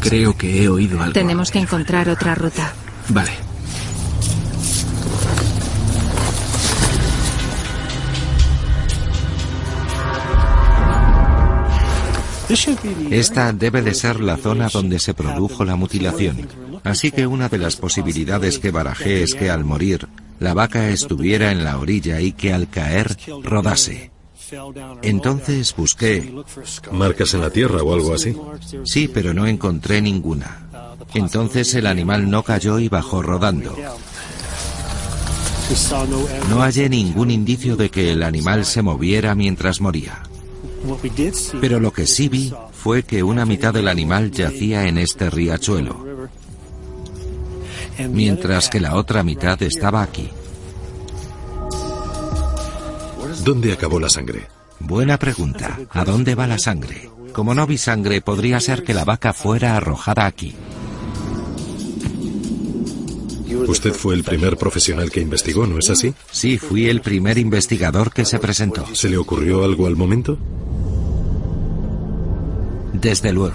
Creo 0.00 0.36
que 0.36 0.62
he 0.62 0.68
oído 0.68 1.00
algo. 1.00 1.12
Tenemos 1.12 1.50
que 1.50 1.58
encontrar 1.58 2.08
otra 2.08 2.34
ruta. 2.34 2.72
Vale. 3.08 3.32
Esta 13.10 13.52
debe 13.52 13.82
de 13.82 13.94
ser 13.94 14.20
la 14.20 14.36
zona 14.36 14.68
donde 14.68 15.00
se 15.00 15.14
produjo 15.14 15.64
la 15.64 15.74
mutilación. 15.74 16.65
Así 16.84 17.10
que 17.10 17.26
una 17.26 17.48
de 17.48 17.58
las 17.58 17.76
posibilidades 17.76 18.58
que 18.58 18.70
barajé 18.70 19.22
es 19.22 19.34
que 19.34 19.50
al 19.50 19.64
morir, 19.64 20.08
la 20.38 20.54
vaca 20.54 20.90
estuviera 20.90 21.50
en 21.50 21.64
la 21.64 21.78
orilla 21.78 22.20
y 22.20 22.32
que 22.32 22.52
al 22.52 22.68
caer 22.68 23.16
rodase. 23.42 24.10
Entonces 25.02 25.74
busqué... 25.76 26.32
¿Marcas 26.92 27.34
en 27.34 27.40
la 27.40 27.50
tierra 27.50 27.82
o 27.82 27.94
algo 27.94 28.14
así? 28.14 28.36
Sí, 28.84 29.08
pero 29.12 29.34
no 29.34 29.46
encontré 29.46 30.00
ninguna. 30.00 30.68
Entonces 31.14 31.74
el 31.74 31.86
animal 31.86 32.30
no 32.30 32.42
cayó 32.42 32.78
y 32.78 32.88
bajó 32.88 33.22
rodando. 33.22 33.74
No 36.48 36.60
hallé 36.60 36.88
ningún 36.88 37.30
indicio 37.30 37.76
de 37.76 37.90
que 37.90 38.12
el 38.12 38.22
animal 38.22 38.64
se 38.64 38.82
moviera 38.82 39.34
mientras 39.34 39.80
moría. 39.80 40.22
Pero 41.60 41.80
lo 41.80 41.92
que 41.92 42.06
sí 42.06 42.28
vi 42.28 42.52
fue 42.72 43.02
que 43.02 43.24
una 43.24 43.44
mitad 43.44 43.74
del 43.74 43.88
animal 43.88 44.30
yacía 44.30 44.86
en 44.86 44.98
este 44.98 45.28
riachuelo, 45.28 46.05
mientras 48.10 48.68
que 48.68 48.80
la 48.80 48.96
otra 48.96 49.22
mitad 49.22 49.60
estaba 49.62 50.02
aquí. 50.02 50.28
¿Dónde 53.44 53.72
acabó 53.72 54.00
la 54.00 54.08
sangre? 54.08 54.48
Buena 54.80 55.18
pregunta. 55.18 55.78
¿A 55.90 56.04
dónde 56.04 56.34
va 56.34 56.46
la 56.46 56.58
sangre? 56.58 57.10
Como 57.32 57.54
no 57.54 57.66
vi 57.66 57.78
sangre, 57.78 58.20
podría 58.20 58.60
ser 58.60 58.82
que 58.82 58.94
la 58.94 59.04
vaca 59.04 59.32
fuera 59.32 59.76
arrojada 59.76 60.26
aquí. 60.26 60.54
Usted 63.68 63.92
fue 63.92 64.14
el 64.14 64.22
primer 64.24 64.56
profesional 64.56 65.10
que 65.10 65.20
investigó, 65.20 65.66
¿no 65.66 65.78
es 65.78 65.90
así? 65.90 66.14
Sí, 66.30 66.58
fui 66.58 66.88
el 66.88 67.00
primer 67.00 67.38
investigador 67.38 68.12
que 68.12 68.24
se 68.24 68.38
presentó. 68.38 68.86
¿Se 68.94 69.08
le 69.08 69.16
ocurrió 69.16 69.64
algo 69.64 69.86
al 69.86 69.96
momento? 69.96 70.38
Desde 73.06 73.32
luego. 73.32 73.54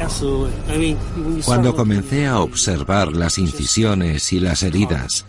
Cuando 1.43 1.75
comencé 1.75 2.25
a 2.25 2.39
observar 2.39 3.11
las 3.11 3.37
incisiones 3.37 4.31
y 4.31 4.39
las 4.39 4.63
heridas, 4.63 5.25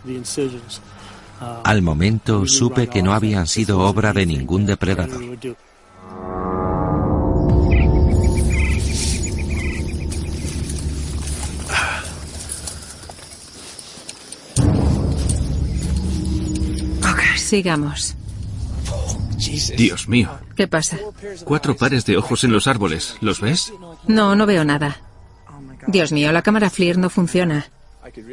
al 1.65 1.81
momento 1.81 2.47
supe 2.47 2.87
que 2.87 3.03
no 3.03 3.13
habían 3.13 3.47
sido 3.47 3.79
obra 3.79 4.13
de 4.13 4.25
ningún 4.25 4.65
depredador. 4.65 5.21
Sigamos. 17.35 18.15
Dios 19.77 20.07
mío. 20.07 20.29
¿Qué 20.55 20.67
pasa? 20.67 20.97
Cuatro 21.43 21.75
pares 21.75 22.05
de 22.05 22.17
ojos 22.17 22.43
en 22.43 22.51
los 22.51 22.67
árboles. 22.67 23.15
¿Los 23.21 23.41
ves? 23.41 23.73
No, 24.07 24.35
no 24.35 24.45
veo 24.45 24.63
nada. 24.63 24.97
Dios 25.87 26.11
mío, 26.11 26.31
la 26.31 26.41
cámara 26.41 26.69
FLIR 26.69 26.97
no 26.97 27.09
funciona. 27.09 27.65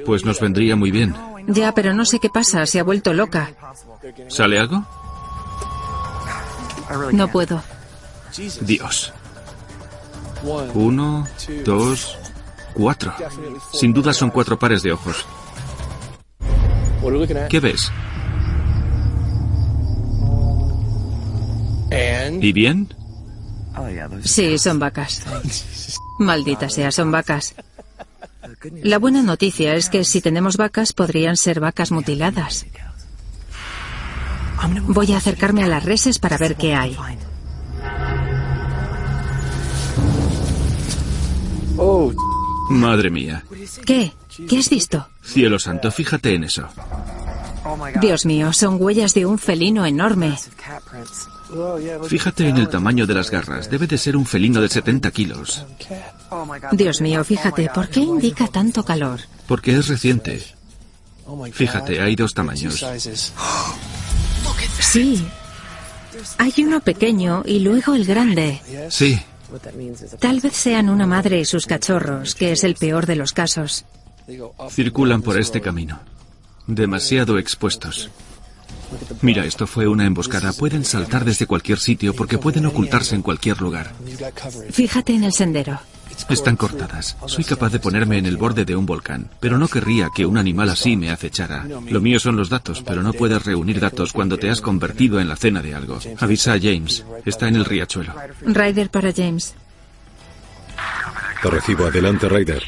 Pues 0.04 0.24
nos 0.24 0.40
vendría 0.40 0.76
muy 0.76 0.90
bien. 0.90 1.14
Ya, 1.46 1.72
pero 1.72 1.94
no 1.94 2.04
sé 2.04 2.18
qué 2.18 2.28
pasa. 2.28 2.66
Se 2.66 2.80
ha 2.80 2.84
vuelto 2.84 3.12
loca. 3.12 3.50
¿Sale 4.28 4.58
algo? 4.58 4.84
No 7.12 7.28
puedo. 7.28 7.62
Dios. 8.62 9.12
Uno, 10.74 11.26
dos, 11.64 12.18
cuatro. 12.74 13.12
Sin 13.72 13.92
duda 13.92 14.12
son 14.12 14.30
cuatro 14.30 14.58
pares 14.58 14.82
de 14.82 14.92
ojos. 14.92 15.24
¿Qué 17.48 17.60
ves? 17.60 17.90
¿Y 22.40 22.52
bien? 22.52 22.88
Sí, 24.24 24.58
son 24.58 24.78
vacas. 24.78 25.22
Maldita 26.18 26.68
sea, 26.68 26.90
son 26.90 27.10
vacas. 27.10 27.54
La 28.82 28.98
buena 28.98 29.22
noticia 29.22 29.74
es 29.74 29.88
que 29.88 30.04
si 30.04 30.20
tenemos 30.20 30.56
vacas 30.56 30.92
podrían 30.92 31.36
ser 31.36 31.60
vacas 31.60 31.92
mutiladas. 31.92 32.66
Voy 34.82 35.12
a 35.12 35.16
acercarme 35.16 35.64
a 35.64 35.68
las 35.68 35.84
reses 35.84 36.18
para 36.18 36.36
ver 36.36 36.56
qué 36.56 36.74
hay. 36.74 36.96
Madre 42.70 43.10
mía. 43.10 43.44
¿Qué? 43.86 44.12
¿Qué 44.48 44.58
has 44.58 44.68
visto? 44.68 45.06
Cielo 45.22 45.58
santo, 45.58 45.90
fíjate 45.90 46.34
en 46.34 46.44
eso. 46.44 46.68
Dios 48.00 48.26
mío, 48.26 48.52
son 48.52 48.76
huellas 48.80 49.14
de 49.14 49.26
un 49.26 49.38
felino 49.38 49.84
enorme. 49.84 50.38
Fíjate 52.06 52.48
en 52.48 52.56
el 52.56 52.68
tamaño 52.68 53.06
de 53.06 53.14
las 53.14 53.30
garras. 53.30 53.70
Debe 53.70 53.86
de 53.86 53.98
ser 53.98 54.16
un 54.16 54.26
felino 54.26 54.60
de 54.60 54.68
70 54.68 55.10
kilos. 55.10 55.64
Dios 56.72 57.00
mío, 57.00 57.24
fíjate, 57.24 57.70
¿por 57.74 57.88
qué 57.88 58.00
indica 58.00 58.46
tanto 58.48 58.84
calor? 58.84 59.20
Porque 59.46 59.76
es 59.76 59.88
reciente. 59.88 60.42
Fíjate, 61.52 62.00
hay 62.00 62.16
dos 62.16 62.34
tamaños. 62.34 62.84
Sí. 64.80 65.26
Hay 66.38 66.52
uno 66.58 66.80
pequeño 66.80 67.42
y 67.46 67.60
luego 67.60 67.94
el 67.94 68.04
grande. 68.04 68.60
Sí. 68.90 69.20
Tal 70.18 70.40
vez 70.40 70.54
sean 70.54 70.88
una 70.88 71.06
madre 71.06 71.40
y 71.40 71.44
sus 71.44 71.66
cachorros, 71.66 72.34
que 72.34 72.52
es 72.52 72.64
el 72.64 72.74
peor 72.74 73.06
de 73.06 73.16
los 73.16 73.32
casos. 73.32 73.84
Circulan 74.70 75.22
por 75.22 75.38
este 75.38 75.60
camino. 75.60 76.00
Demasiado 76.66 77.38
expuestos. 77.38 78.10
Mira, 79.22 79.44
esto 79.44 79.66
fue 79.66 79.86
una 79.86 80.06
emboscada. 80.06 80.52
Pueden 80.52 80.84
saltar 80.84 81.24
desde 81.24 81.46
cualquier 81.46 81.78
sitio 81.78 82.14
porque 82.14 82.38
pueden 82.38 82.66
ocultarse 82.66 83.14
en 83.14 83.22
cualquier 83.22 83.60
lugar. 83.60 83.92
Fíjate 84.70 85.14
en 85.14 85.24
el 85.24 85.32
sendero. 85.32 85.80
Están 86.28 86.56
cortadas. 86.56 87.16
Soy 87.26 87.44
capaz 87.44 87.70
de 87.70 87.80
ponerme 87.80 88.18
en 88.18 88.26
el 88.26 88.36
borde 88.36 88.64
de 88.64 88.76
un 88.76 88.86
volcán, 88.86 89.30
pero 89.40 89.58
no 89.58 89.68
querría 89.68 90.10
que 90.14 90.26
un 90.26 90.36
animal 90.36 90.68
así 90.68 90.96
me 90.96 91.10
acechara. 91.10 91.66
Lo 91.88 92.00
mío 92.00 92.20
son 92.20 92.36
los 92.36 92.48
datos, 92.48 92.82
pero 92.82 93.02
no 93.02 93.12
puedes 93.12 93.44
reunir 93.44 93.80
datos 93.80 94.12
cuando 94.12 94.36
te 94.36 94.50
has 94.50 94.60
convertido 94.60 95.20
en 95.20 95.28
la 95.28 95.36
cena 95.36 95.62
de 95.62 95.74
algo. 95.74 95.98
Avisa 96.18 96.52
a 96.52 96.60
James. 96.60 97.04
Está 97.24 97.48
en 97.48 97.56
el 97.56 97.64
riachuelo. 97.64 98.14
Ryder 98.42 98.90
para 98.90 99.12
James. 99.12 99.54
Te 101.42 101.50
recibo. 101.50 101.86
Adelante, 101.86 102.28
Ryder. 102.28 102.62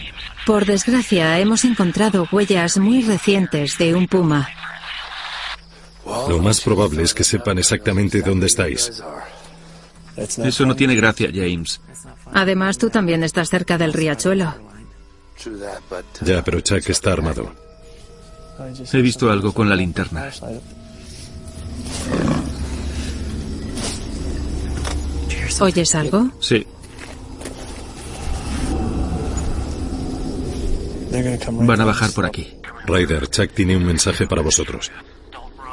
Por 0.46 0.64
desgracia, 0.64 1.38
hemos 1.38 1.64
encontrado 1.64 2.26
huellas 2.32 2.78
muy 2.78 3.02
recientes 3.02 3.78
de 3.78 3.94
un 3.94 4.08
puma. 4.08 4.48
Lo 6.28 6.38
más 6.38 6.60
probable 6.60 7.02
es 7.02 7.14
que 7.14 7.24
sepan 7.24 7.58
exactamente 7.58 8.22
dónde 8.22 8.46
estáis. 8.46 9.02
Eso 10.16 10.66
no 10.66 10.76
tiene 10.76 10.94
gracia, 10.94 11.30
James. 11.32 11.80
Además, 12.32 12.78
tú 12.78 12.90
también 12.90 13.22
estás 13.24 13.48
cerca 13.50 13.78
del 13.78 13.92
riachuelo. 13.92 14.54
Ya, 16.22 16.42
pero 16.42 16.60
Chuck 16.60 16.88
está 16.88 17.12
armado. 17.12 17.52
He 18.92 19.02
visto 19.02 19.30
algo 19.30 19.52
con 19.52 19.68
la 19.68 19.76
linterna. 19.76 20.30
¿Oyes 25.60 25.94
algo? 25.94 26.30
Sí. 26.40 26.66
Van 31.50 31.80
a 31.80 31.84
bajar 31.84 32.10
por 32.12 32.24
aquí. 32.24 32.48
Ryder, 32.86 33.28
Chuck 33.28 33.52
tiene 33.52 33.76
un 33.76 33.84
mensaje 33.84 34.26
para 34.26 34.42
vosotros. 34.42 34.90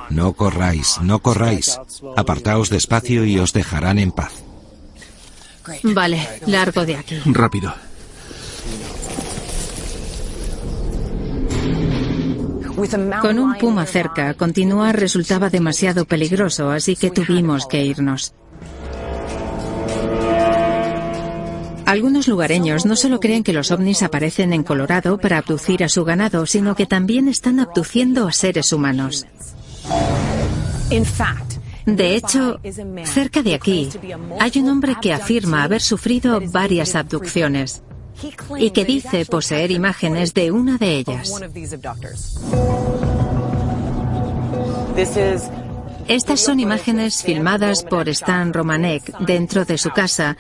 No 0.10 0.34
corráis, 0.34 1.00
no 1.02 1.20
corráis. 1.20 1.80
Apartaos 2.16 2.70
despacio 2.70 3.26
y 3.26 3.40
os 3.40 3.54
dejarán 3.54 4.00
en 4.00 4.12
paz. 4.12 4.34
Vale, 5.84 6.28
largo 6.48 6.86
de 6.86 6.96
aquí. 6.96 7.20
Rápido. 7.26 7.74
Con 13.22 13.40
un 13.40 13.56
puma 13.58 13.86
cerca, 13.86 14.34
continuar 14.36 14.98
resultaba 14.98 15.50
demasiado 15.50 16.06
peligroso, 16.06 16.72
así 16.72 16.96
que 16.96 17.12
tuvimos 17.12 17.66
que 17.66 17.84
irnos. 17.84 18.34
Algunos 21.86 22.28
lugareños 22.28 22.86
no 22.86 22.96
solo 22.96 23.20
creen 23.20 23.44
que 23.44 23.52
los 23.52 23.72
ovnis 23.72 24.04
aparecen 24.04 24.54
en 24.54 24.64
Colorado 24.64 25.18
para 25.18 25.40
abducir 25.40 25.84
a 25.84 25.90
su 25.90 26.06
ganado, 26.06 26.46
sino 26.46 26.76
que 26.76 26.86
también 26.86 27.28
están 27.28 27.60
abduciendo 27.60 28.28
a 28.28 28.32
seres 28.32 28.72
humanos. 28.72 29.26
De 31.86 32.16
hecho, 32.16 32.60
cerca 33.06 33.42
de 33.42 33.56
aquí 33.56 33.90
hay 34.40 34.52
un 34.56 34.70
hombre 34.70 34.96
que 35.02 35.14
afirma 35.14 35.64
haber 35.64 35.82
sufrido 35.82 36.40
varias 36.52 36.96
abducciones 36.96 37.84
y 38.58 38.72
que 38.72 38.86
dice 38.86 39.26
poseer 39.26 39.72
imágenes 39.72 40.34
de 40.34 40.52
una 40.52 40.78
de 40.78 40.98
ellas. 40.98 41.32
Estas 46.08 46.40
son 46.40 46.60
imágenes 46.60 47.22
filmadas 47.22 47.84
por 47.84 48.10
Stan 48.10 48.52
Romanek 48.52 49.20
dentro 49.20 49.64
de 49.64 49.78
su 49.78 49.92
casa 49.92 50.38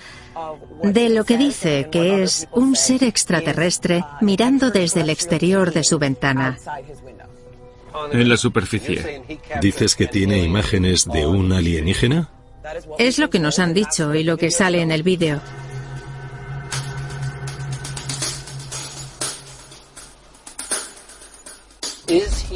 de 0.81 1.09
lo 1.09 1.25
que 1.25 1.37
dice 1.37 1.89
que 1.91 2.23
es 2.23 2.47
un 2.53 2.75
ser 2.75 3.03
extraterrestre 3.03 4.03
mirando 4.21 4.71
desde 4.71 5.01
el 5.01 5.09
exterior 5.09 5.71
de 5.71 5.83
su 5.83 5.99
ventana. 5.99 6.57
En 8.11 8.29
la 8.29 8.37
superficie. 8.37 9.21
¿Dices 9.61 9.95
que 9.95 10.07
tiene 10.07 10.39
imágenes 10.39 11.05
de 11.05 11.25
un 11.25 11.51
alienígena? 11.53 12.29
Es 12.97 13.19
lo 13.19 13.29
que 13.29 13.39
nos 13.39 13.59
han 13.59 13.73
dicho 13.73 14.13
y 14.13 14.23
lo 14.23 14.37
que 14.37 14.51
sale 14.51 14.81
en 14.81 14.91
el 14.91 15.03
vídeo. 15.03 15.41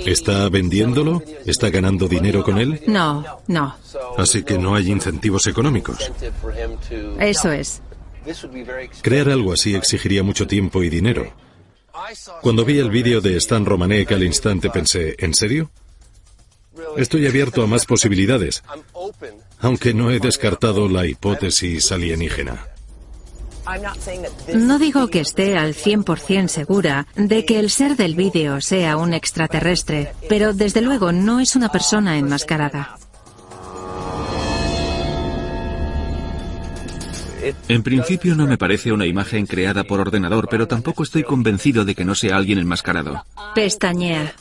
¿Está 0.06 0.50
vendiéndolo? 0.50 1.22
¿Está 1.46 1.70
ganando 1.70 2.08
dinero 2.08 2.44
con 2.44 2.58
él? 2.58 2.82
No, 2.88 3.24
no. 3.48 3.76
Así 4.18 4.44
que 4.44 4.58
no 4.58 4.76
hay 4.76 4.92
incentivos 4.92 5.48
económicos. 5.48 6.12
Eso 7.20 7.52
es. 7.52 7.82
Crear 9.02 9.30
algo 9.30 9.54
así 9.54 9.76
exigiría 9.76 10.24
mucho 10.24 10.48
tiempo 10.48 10.84
y 10.84 10.90
dinero. 10.90 11.34
Cuando 12.42 12.66
vi 12.66 12.80
el 12.80 12.90
vídeo 12.90 13.22
de 13.22 13.38
Stan 13.38 13.66
Romanek 13.66 14.12
al 14.12 14.24
instante 14.24 14.70
pensé, 14.70 15.16
¿en 15.20 15.34
serio? 15.34 15.70
Estoy 16.98 17.28
abierto 17.28 17.62
a 17.64 17.68
más 17.68 17.86
posibilidades, 17.86 18.64
aunque 19.60 19.94
no 19.94 20.10
he 20.10 20.20
descartado 20.20 20.90
la 20.90 21.06
hipótesis 21.06 21.92
alienígena. 21.92 22.68
No 24.54 24.80
digo 24.80 25.08
que 25.08 25.22
esté 25.22 25.58
al 25.58 25.74
100% 25.74 26.48
segura 26.48 27.08
de 27.16 27.46
que 27.46 27.60
el 27.60 27.70
ser 27.70 27.96
del 27.96 28.16
vídeo 28.16 28.60
sea 28.60 28.98
un 28.98 29.14
extraterrestre, 29.14 30.14
pero 30.28 30.54
desde 30.54 30.82
luego 30.82 31.12
no 31.12 31.40
es 31.40 31.56
una 31.56 31.70
persona 31.70 32.18
enmascarada. 32.18 32.98
En 37.68 37.84
principio 37.84 38.36
no 38.36 38.48
me 38.48 38.58
parece 38.58 38.92
una 38.92 39.06
imagen 39.06 39.46
creada 39.46 39.84
por 39.84 40.00
ordenador, 40.00 40.48
pero 40.50 40.68
tampoco 40.68 41.04
estoy 41.04 41.24
convencido 41.24 41.86
de 41.86 41.96
que 41.96 42.06
no 42.06 42.16
sea 42.16 42.38
alguien 42.38 42.60
enmascarado. 42.60 43.26
Pestañea. 43.56 44.34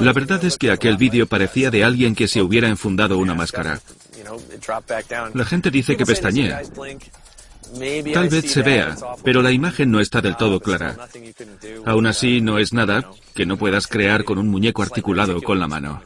La 0.00 0.12
verdad 0.12 0.42
es 0.44 0.56
que 0.56 0.70
aquel 0.70 0.96
vídeo 0.96 1.26
parecía 1.26 1.70
de 1.70 1.84
alguien 1.84 2.14
que 2.14 2.28
se 2.28 2.40
hubiera 2.40 2.68
enfundado 2.68 3.18
una 3.18 3.34
máscara. 3.34 3.80
La 5.34 5.44
gente 5.44 5.70
dice 5.70 5.96
que 5.96 6.06
pestañea. 6.06 6.62
Tal 8.12 8.28
vez 8.28 8.50
se 8.50 8.62
vea, 8.62 8.96
pero 9.22 9.42
la 9.42 9.50
imagen 9.50 9.90
no 9.90 10.00
está 10.00 10.20
del 10.20 10.36
todo 10.36 10.60
clara. 10.60 10.96
Aún 11.84 12.06
así, 12.06 12.40
no 12.40 12.58
es 12.58 12.72
nada 12.72 13.10
que 13.34 13.46
no 13.46 13.56
puedas 13.56 13.86
crear 13.86 14.24
con 14.24 14.38
un 14.38 14.48
muñeco 14.48 14.82
articulado 14.82 15.42
con 15.42 15.58
la 15.58 15.66
mano. 15.66 16.02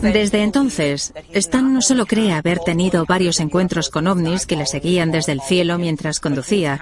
Desde 0.00 0.42
entonces, 0.42 1.12
Stan 1.32 1.72
no 1.72 1.82
solo 1.82 2.06
cree 2.06 2.32
haber 2.32 2.60
tenido 2.60 3.04
varios 3.06 3.40
encuentros 3.40 3.90
con 3.90 4.06
ovnis 4.06 4.46
que 4.46 4.56
le 4.56 4.66
seguían 4.66 5.10
desde 5.10 5.32
el 5.32 5.40
cielo 5.40 5.78
mientras 5.78 6.20
conducía, 6.20 6.80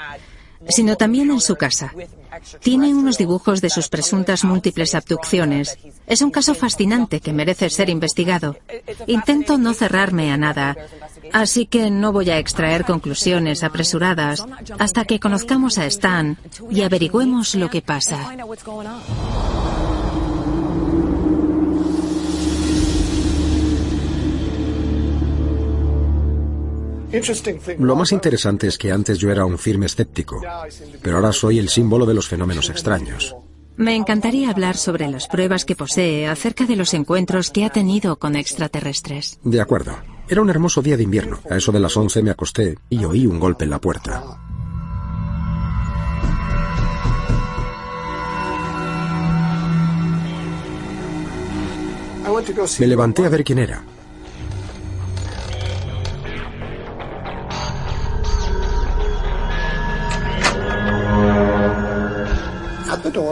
sino 0.68 0.96
también 0.96 1.30
en 1.30 1.40
su 1.40 1.57
casa. 1.57 1.92
Tiene 2.61 2.94
unos 2.94 3.18
dibujos 3.18 3.61
de 3.61 3.70
sus 3.70 3.88
presuntas 3.88 4.44
múltiples 4.44 4.94
abducciones. 4.94 5.78
Es 6.07 6.22
un 6.22 6.30
caso 6.30 6.54
fascinante 6.54 7.20
que 7.20 7.33
merece 7.33 7.70
ser 7.70 7.90
investigado. 7.90 8.57
Intento 9.07 9.59
no 9.59 9.74
cerrarme 9.74 10.33
a 10.33 10.37
nada, 10.37 10.76
así 11.33 11.66
que 11.66 11.90
no 11.90 12.12
voy 12.12 12.30
a 12.30 12.38
extraer 12.38 12.85
conclusiones 12.85 13.62
apresuradas 13.62 14.44
hasta 14.78 15.04
que 15.04 15.20
conozcamos 15.20 15.78
a 15.78 15.87
Stan 15.87 16.38
y 16.70 16.83
averigüemos 16.83 17.54
lo 17.54 17.70
que 17.70 17.83
pasa. 17.83 18.30
Lo 27.79 27.96
más 27.96 28.12
interesante 28.12 28.66
es 28.66 28.79
que 28.79 28.92
antes 28.92 29.18
yo 29.18 29.31
era 29.31 29.44
un 29.44 29.59
firme 29.59 29.87
escéptico, 29.87 30.40
pero 31.03 31.16
ahora 31.16 31.33
soy 31.33 31.59
el 31.59 31.68
símbolo 31.68 32.07
de 32.07 32.14
los 32.14 32.29
fenómenos 32.29 32.70
extraños. 32.70 33.35
Me 33.77 33.96
encantaría 33.96 34.50
hablar 34.50 34.77
sobre 34.77 35.09
las 35.09 35.27
pruebas 35.27 35.64
que 35.64 35.74
posee 35.74 36.29
acerca 36.29 36.64
de 36.64 36.77
los 36.77 36.94
encuentros 36.94 37.50
que 37.50 37.64
ha 37.64 37.70
tenido 37.70 38.16
con 38.16 38.37
extraterrestres. 38.37 39.38
De 39.42 39.61
acuerdo. 39.61 39.96
Era 40.29 40.40
un 40.40 40.48
hermoso 40.48 40.81
día 40.81 40.96
de 40.96 41.03
invierno. 41.03 41.40
A 41.50 41.57
eso 41.57 41.70
de 41.72 41.81
las 41.81 41.96
11 41.96 42.22
me 42.22 42.31
acosté 42.31 42.79
y 42.88 43.05
oí 43.05 43.27
un 43.27 43.38
golpe 43.38 43.64
en 43.64 43.70
la 43.70 43.81
puerta. 43.81 44.38
Me 52.79 52.87
levanté 52.87 53.27
a 53.27 53.29
ver 53.29 53.44
quién 53.44 53.59
era. 53.59 53.83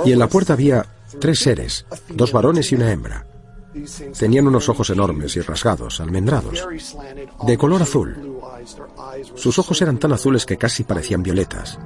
Y 0.05 0.13
en 0.13 0.19
la 0.19 0.29
puerta 0.29 0.53
había 0.53 0.85
tres 1.19 1.39
seres, 1.41 1.87
dos 2.09 2.33
varones 2.33 2.71
y 2.73 2.75
una 2.75 2.91
hembra. 2.91 3.27
Tenían 4.19 4.47
unos 4.47 4.69
ojos 4.69 4.91
enormes 4.91 5.35
y 5.37 5.41
rasgados, 5.41 6.01
almendrados, 6.01 6.67
de 7.47 7.59
color 7.59 7.83
azul. 7.83 8.39
Sus 9.35 9.59
ojos 9.59 9.81
eran 9.81 9.99
tan 9.99 10.13
azules 10.13 10.45
que 10.45 10.59
casi 10.59 10.85
parecían 10.85 11.23
violetas. 11.23 11.79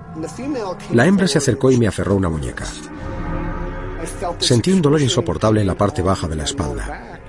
La 0.92 1.06
hembra 1.06 1.28
se 1.28 1.38
acercó 1.38 1.70
y 1.70 1.78
me 1.78 1.86
aferró 1.86 2.16
una 2.16 2.28
muñeca. 2.28 2.64
Sentí 4.38 4.72
un 4.72 4.82
dolor 4.82 5.00
insoportable 5.00 5.60
en 5.60 5.66
la 5.66 5.76
parte 5.76 6.02
baja 6.02 6.28
de 6.28 6.36
la 6.36 6.44
espalda. 6.44 7.20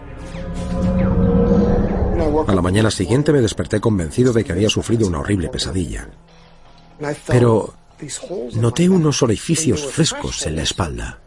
A 2.47 2.55
la 2.55 2.61
mañana 2.61 2.91
siguiente 2.91 3.31
me 3.31 3.41
desperté 3.41 3.79
convencido 3.79 4.33
de 4.33 4.43
que 4.43 4.51
había 4.51 4.69
sufrido 4.69 5.07
una 5.07 5.19
horrible 5.19 5.49
pesadilla. 5.49 6.09
Pero 7.27 7.73
Noté 8.55 8.89
unos 8.89 9.23
orificios 9.23 9.85
frescos 9.85 10.45
en 10.45 10.55
la 10.55 10.63
espalda. 10.63 11.19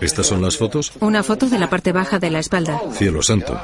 ¿Estas 0.00 0.26
son 0.26 0.42
las 0.42 0.56
fotos? 0.56 0.92
Una 1.00 1.22
foto 1.22 1.48
de 1.48 1.58
la 1.58 1.68
parte 1.68 1.92
baja 1.92 2.18
de 2.18 2.30
la 2.30 2.38
espalda. 2.38 2.80
Cielo 2.92 3.22
santo. 3.22 3.58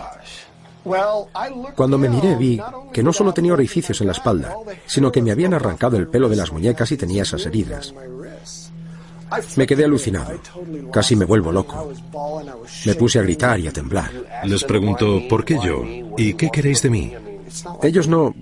Cuando 1.75 1.99
me 1.99 2.09
miré 2.09 2.37
vi 2.37 2.61
que 2.93 3.03
no 3.03 3.13
solo 3.13 3.33
tenía 3.33 3.53
orificios 3.53 4.01
en 4.01 4.07
la 4.07 4.13
espalda, 4.13 4.55
sino 4.87 5.11
que 5.11 5.23
me 5.23 5.33
habían 5.33 5.55
arrancado 5.55 5.97
el 5.97 6.07
pelo 6.07 6.29
de 6.29 6.37
las 6.37 6.53
muñecas 6.53 6.93
y 6.93 6.97
tenía 6.97 7.23
esas 7.23 7.45
heridas. 7.47 7.93
Me 9.57 9.67
quedé 9.67 9.85
alucinado. 9.85 10.41
Casi 10.93 11.17
me 11.17 11.25
vuelvo 11.25 11.51
loco. 11.51 11.93
Me 12.85 12.95
puse 12.95 13.19
a 13.19 13.23
gritar 13.23 13.59
y 13.59 13.67
a 13.67 13.73
temblar. 13.73 14.11
Les 14.45 14.63
pregunto, 14.63 15.23
¿por 15.29 15.45
qué 15.45 15.59
yo? 15.63 15.83
¿Y 16.17 16.35
qué 16.35 16.51
queréis 16.51 16.83
de 16.83 16.91
mí? 16.91 17.13
Ellos 17.83 18.07
no... 18.07 18.35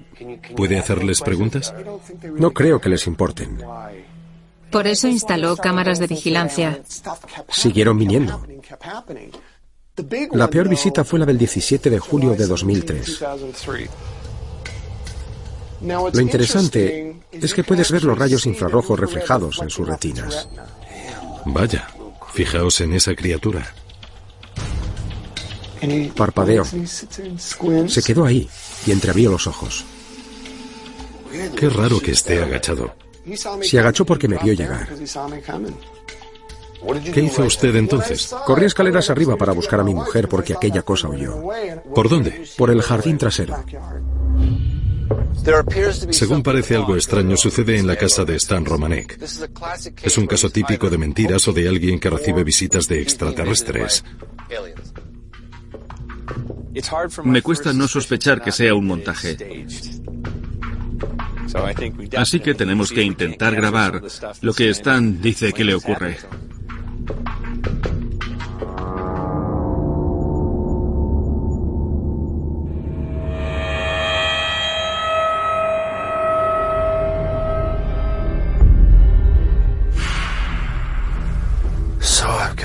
¿Puede 0.56 0.78
hacerles 0.78 1.20
preguntas? 1.20 1.74
No 2.34 2.52
creo 2.52 2.80
que 2.80 2.88
les 2.88 3.06
importen. 3.06 3.60
Por 4.70 4.86
eso 4.86 5.06
instaló 5.06 5.56
cámaras 5.56 5.98
de 5.98 6.06
vigilancia. 6.06 6.82
Siguieron 7.48 7.98
viniendo. 7.98 8.44
La 10.32 10.48
peor 10.48 10.68
visita 10.68 11.04
fue 11.04 11.20
la 11.20 11.26
del 11.26 11.38
17 11.38 11.90
de 11.90 11.98
julio 11.98 12.34
de 12.34 12.46
2003. 12.46 13.24
Lo 15.82 16.20
interesante 16.20 17.16
es 17.30 17.54
que 17.54 17.62
puedes 17.62 17.92
ver 17.92 18.04
los 18.04 18.18
rayos 18.18 18.46
infrarrojos 18.46 18.98
reflejados 18.98 19.60
en 19.62 19.70
sus 19.70 19.86
retinas. 19.86 20.48
Vaya, 21.44 21.86
fijaos 22.32 22.80
en 22.80 22.94
esa 22.94 23.14
criatura. 23.14 23.72
Parpadeó. 26.16 26.64
Se 27.86 28.02
quedó 28.02 28.24
ahí 28.24 28.48
y 28.86 28.90
entreabrió 28.90 29.30
los 29.30 29.46
ojos. 29.46 29.84
Qué 31.56 31.68
raro 31.68 32.00
que 32.00 32.12
esté 32.12 32.42
agachado. 32.42 32.94
Se 33.62 33.78
agachó 33.78 34.04
porque 34.04 34.28
me 34.28 34.38
vio 34.38 34.52
llegar. 34.52 34.88
¿Qué 37.12 37.20
hizo 37.22 37.44
usted 37.44 37.74
entonces? 37.76 38.34
Corrí 38.44 38.66
escaleras 38.66 39.08
arriba 39.10 39.36
para 39.36 39.52
buscar 39.52 39.80
a 39.80 39.84
mi 39.84 39.94
mujer 39.94 40.28
porque 40.28 40.52
aquella 40.52 40.82
cosa 40.82 41.08
huyó. 41.08 41.42
¿Por 41.94 42.08
dónde? 42.08 42.44
Por 42.58 42.70
el 42.70 42.82
jardín 42.82 43.16
trasero. 43.16 43.64
Según 46.10 46.42
parece 46.42 46.74
algo 46.74 46.94
extraño 46.94 47.36
sucede 47.36 47.78
en 47.78 47.86
la 47.86 47.96
casa 47.96 48.24
de 48.24 48.36
Stan 48.36 48.64
Romanek. 48.64 49.18
Es 50.02 50.18
un 50.18 50.26
caso 50.26 50.50
típico 50.50 50.88
de 50.88 50.98
mentiras 50.98 51.46
o 51.48 51.52
de 51.52 51.68
alguien 51.68 51.98
que 51.98 52.10
recibe 52.10 52.44
visitas 52.44 52.88
de 52.88 53.00
extraterrestres. 53.00 54.04
Me 57.24 57.42
cuesta 57.42 57.72
no 57.72 57.86
sospechar 57.86 58.42
que 58.42 58.52
sea 58.52 58.74
un 58.74 58.86
montaje. 58.86 59.36
Así 62.16 62.40
que 62.40 62.54
tenemos 62.54 62.90
que 62.90 63.02
intentar 63.02 63.54
grabar 63.54 64.02
lo 64.40 64.52
que 64.52 64.70
Stan 64.70 65.20
dice 65.20 65.52
que 65.52 65.64
le 65.64 65.74
ocurre. 65.74 66.18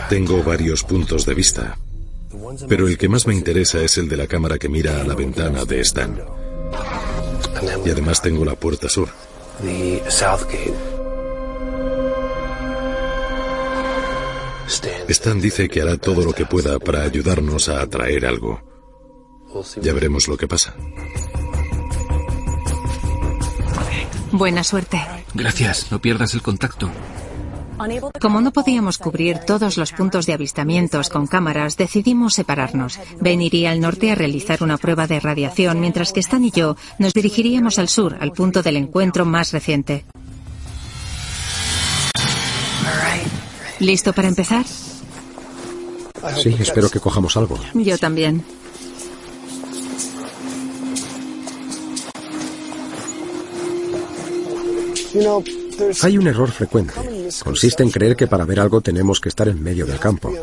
Tengo 0.10 0.42
varios 0.42 0.84
puntos 0.84 1.24
de 1.28 1.36
vista, 1.36 1.78
pero 2.68 2.88
el 2.88 2.98
que 2.98 3.08
más 3.08 3.28
me 3.28 3.36
interesa 3.36 3.80
es 3.84 4.00
el 4.00 4.10
de 4.10 4.18
la 4.18 4.26
cámara 4.26 4.58
que 4.58 4.68
mira 4.68 5.00
a 5.00 5.04
la 5.04 5.14
ventana 5.14 5.66
de 5.66 5.82
Stan. 5.82 6.20
Y 7.86 7.90
además 7.90 8.22
tengo 8.22 8.46
la 8.46 8.56
puerta 8.56 8.90
sur. 8.90 9.10
Stan 15.08 15.42
dice 15.42 15.68
que 15.70 15.82
hará 15.82 15.98
todo 15.98 16.24
lo 16.24 16.34
que 16.34 16.46
pueda 16.46 16.78
para 16.80 17.02
ayudarnos 17.02 17.70
a 17.70 17.82
atraer 17.82 18.26
algo. 18.26 18.62
Ya 19.82 19.94
veremos 19.94 20.28
lo 20.28 20.38
que 20.38 20.48
pasa. 20.48 20.76
Buena 24.32 24.64
suerte. 24.64 25.02
Gracias, 25.34 25.92
no 25.92 26.00
pierdas 26.00 26.36
el 26.36 26.44
contacto. 26.44 26.92
Como 28.20 28.42
no 28.42 28.52
podíamos 28.52 28.98
cubrir 28.98 29.40
todos 29.40 29.78
los 29.78 29.92
puntos 29.94 30.26
de 30.26 30.34
avistamientos 30.34 31.10
con 31.10 31.28
cámaras, 31.28 31.78
decidimos 31.78 32.34
separarnos. 32.34 33.00
Ben 33.22 33.42
iría 33.42 33.72
al 33.72 33.80
norte 33.80 34.12
a 34.12 34.16
realizar 34.16 34.64
una 34.64 34.78
prueba 34.78 35.08
de 35.08 35.20
radiación, 35.20 35.80
mientras 35.80 36.12
que 36.12 36.20
Stan 36.20 36.44
y 36.44 36.52
yo 36.52 36.76
nos 36.98 37.14
dirigiríamos 37.14 37.80
al 37.80 37.88
sur, 37.88 38.18
al 38.20 38.32
punto 38.32 38.62
del 38.64 38.78
encuentro 38.78 39.26
más 39.26 39.54
reciente. 39.54 40.06
¿Listo 43.80 44.12
para 44.12 44.28
empezar? 44.28 44.66
Sí, 46.38 46.56
espero 46.60 46.90
que 46.90 47.00
cojamos 47.00 47.38
algo. 47.38 47.58
Yo 47.74 47.98
también. 47.98 48.44
Hay 56.02 56.18
un 56.18 56.28
error 56.28 56.52
frecuente. 56.52 56.94
Consiste 57.44 57.84
en 57.84 57.92
creer 57.92 58.16
que 58.16 58.28
para 58.28 58.46
ver 58.46 58.60
algo 58.60 58.82
tenemos 58.82 59.20
que 59.20 59.30
estar 59.30 59.48
en 59.48 59.62
medio 59.62 59.86
del 59.86 60.00
campo. 60.00 60.34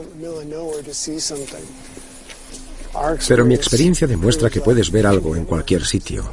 Pero 3.29 3.45
mi 3.45 3.55
experiencia 3.55 4.07
demuestra 4.07 4.51
que 4.51 4.61
puedes 4.61 4.91
ver 4.91 5.07
algo 5.07 5.37
en 5.37 5.45
cualquier 5.45 5.85
sitio. 5.85 6.25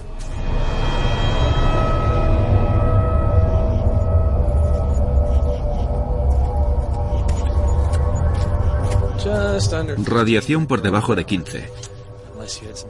Radiación 10.05 10.67
por 10.67 10.81
debajo 10.81 11.15
de 11.15 11.25
15. 11.25 11.69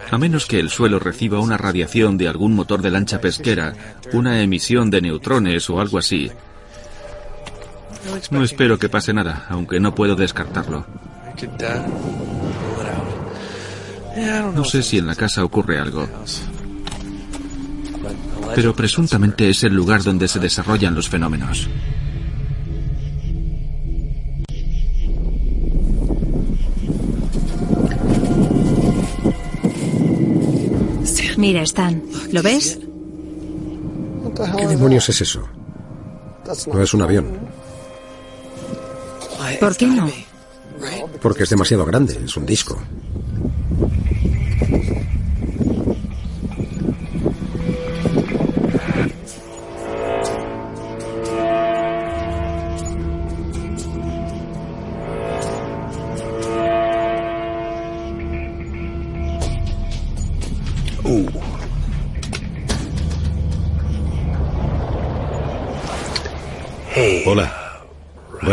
A 0.10 0.18
menos 0.18 0.46
que 0.46 0.60
el 0.60 0.70
suelo 0.70 1.00
reciba 1.00 1.40
una 1.40 1.58
radiación 1.58 2.18
de 2.18 2.28
algún 2.28 2.56
motor 2.56 2.82
de 2.82 2.90
lancha 2.90 3.22
pesquera, 3.22 3.74
una 4.14 4.42
emisión 4.42 4.90
de 4.90 5.02
neutrones 5.02 5.70
o 5.70 5.80
algo 5.80 5.98
así. 5.98 6.32
No 8.32 8.44
espero 8.44 8.78
que 8.78 8.90
pase 8.90 9.14
nada, 9.14 9.46
aunque 9.50 9.80
no 9.80 9.96
puedo 9.96 10.16
descartarlo. 10.16 10.86
No 14.56 14.64
sé 14.64 14.84
si 14.84 14.98
en 14.98 15.08
la 15.08 15.16
casa 15.16 15.44
ocurre 15.44 15.80
algo. 15.80 16.08
Pero 18.56 18.76
presuntamente 18.76 19.50
es 19.50 19.64
el 19.64 19.74
lugar 19.74 20.04
donde 20.04 20.28
se 20.28 20.40
desarrollan 20.40 20.94
los 20.94 21.10
fenómenos. 21.10 21.70
Mira, 31.38 31.64
Stan, 31.64 32.02
¿lo 32.32 32.42
ves? 32.42 32.80
¿Qué 34.58 34.68
demonios 34.68 35.10
es 35.10 35.22
eso? 35.22 35.48
No 36.72 36.82
es 36.82 36.94
un 36.94 37.02
avión. 37.02 37.54
¿Por 39.60 39.76
qué 39.76 39.88
no? 39.88 40.10
Porque 41.22 41.44
es 41.44 41.50
demasiado 41.50 41.86
grande, 41.86 42.20
es 42.26 42.36
un 42.36 42.46
disco. 42.46 42.82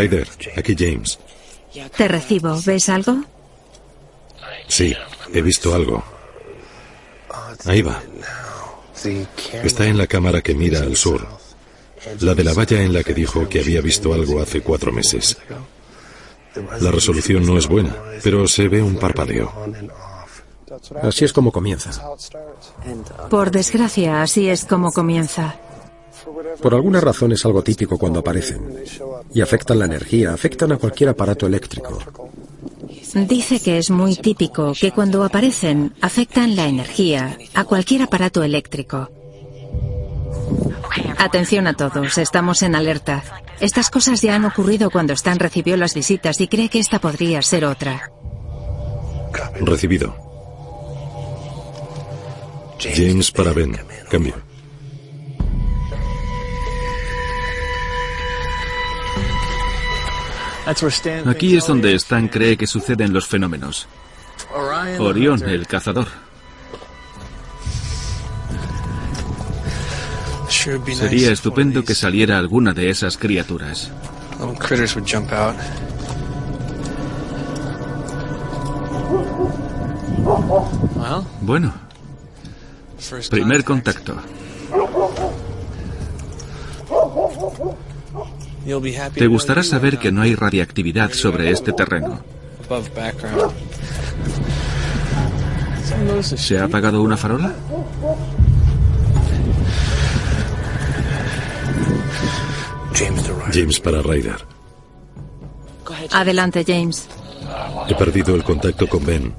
Ryder, 0.01 0.29
aquí 0.57 0.75
James. 0.79 1.19
Te 1.97 2.09
recibo. 2.09 2.61
¿Ves 2.65 2.89
algo? 2.89 3.23
Sí, 4.69 4.95
he 5.33 5.43
visto 5.43 5.75
algo. 5.75 6.03
Ahí 7.67 7.83
va. 7.83 8.03
Está 9.63 9.87
en 9.87 9.99
la 9.99 10.07
cámara 10.07 10.41
que 10.41 10.55
mira 10.55 10.81
al 10.81 10.97
sur. 10.97 11.27
La 12.21 12.35
de 12.35 12.45
la 12.45 12.55
valla 12.55 12.83
en 12.83 12.93
la 12.93 13.03
que 13.03 13.15
dijo 13.15 13.49
que 13.49 13.61
había 13.61 13.81
visto 13.81 14.15
algo 14.15 14.41
hace 14.41 14.63
cuatro 14.63 14.91
meses. 14.93 15.37
La 16.81 16.91
resolución 16.91 17.47
no 17.47 17.59
es 17.59 17.69
buena, 17.69 17.95
pero 18.23 18.47
se 18.49 18.69
ve 18.69 18.83
un 18.83 18.97
parpadeo. 18.97 19.53
Así 21.03 21.25
es 21.25 21.33
como 21.33 21.53
comienza. 21.53 21.91
Por 23.29 23.51
desgracia, 23.51 24.23
así 24.23 24.49
es 24.49 24.65
como 24.65 24.93
comienza. 24.93 25.57
Por 26.61 26.75
alguna 26.75 27.01
razón 27.01 27.33
es 27.33 27.45
algo 27.45 27.63
típico 27.63 27.99
cuando 27.99 28.21
aparecen. 28.21 28.61
Y 29.33 29.41
afectan 29.41 29.79
la 29.79 29.87
energía, 29.87 30.33
afectan 30.33 30.73
a 30.73 30.77
cualquier 30.77 31.11
aparato 31.11 31.47
eléctrico. 31.47 31.99
Dice 33.15 33.61
que 33.61 33.79
es 33.79 33.91
muy 33.91 34.17
típico 34.17 34.73
que 34.79 34.93
cuando 34.93 35.25
aparecen 35.25 35.95
afectan 36.01 36.55
la 36.57 36.67
energía 36.67 37.37
a 37.55 37.65
cualquier 37.65 38.03
aparato 38.03 38.43
eléctrico. 38.43 39.11
Atención 41.19 41.67
a 41.67 41.75
todos, 41.75 42.19
estamos 42.19 42.63
en 42.63 42.75
alerta. 42.75 43.23
Estas 43.61 43.91
cosas 43.91 44.23
ya 44.23 44.35
han 44.35 44.45
ocurrido 44.45 44.91
cuando 44.91 45.13
Stan 45.13 45.39
recibió 45.39 45.77
las 45.77 45.95
visitas 45.95 46.41
y 46.41 46.49
cree 46.49 46.69
que 46.69 46.79
esta 46.79 46.99
podría 46.99 47.43
ser 47.43 47.65
otra. 47.65 48.11
Recibido. 49.61 50.15
James 52.79 53.31
para 53.31 53.53
Ben. 53.53 53.77
Cambio. 54.11 54.50
Aquí 61.27 61.57
es 61.57 61.67
donde 61.67 61.95
Stan 61.95 62.29
cree 62.29 62.57
que 62.57 62.67
suceden 62.67 63.13
los 63.13 63.27
fenómenos. 63.27 63.89
Orión, 64.99 65.43
el 65.49 65.67
cazador. 65.67 66.07
Sería 70.49 71.33
estupendo 71.33 71.85
que 71.85 71.95
saliera 71.95 72.39
alguna 72.39 72.73
de 72.75 72.91
esas 72.91 73.17
criaturas. 73.17 73.91
Bueno, 81.41 81.73
primer 83.31 83.65
contacto. 83.65 84.17
Te 89.15 89.27
gustará 89.27 89.63
saber 89.63 89.99
que 89.99 90.13
no 90.13 90.23
hay 90.23 90.35
radiactividad 90.35 91.13
sobre 91.13 91.51
este 91.51 91.73
terreno. 91.73 92.21
¿Se 96.23 96.59
ha 96.59 96.65
apagado 96.65 97.03
una 97.03 97.17
farola? 97.17 97.55
James 103.53 103.81
para 103.81 104.03
Ryder. 104.03 104.37
Adelante, 106.13 106.65
James. 106.67 107.07
He 107.89 107.95
perdido 107.95 108.35
el 108.35 108.45
contacto 108.45 108.87
con 108.87 109.05
Ben. 109.05 109.35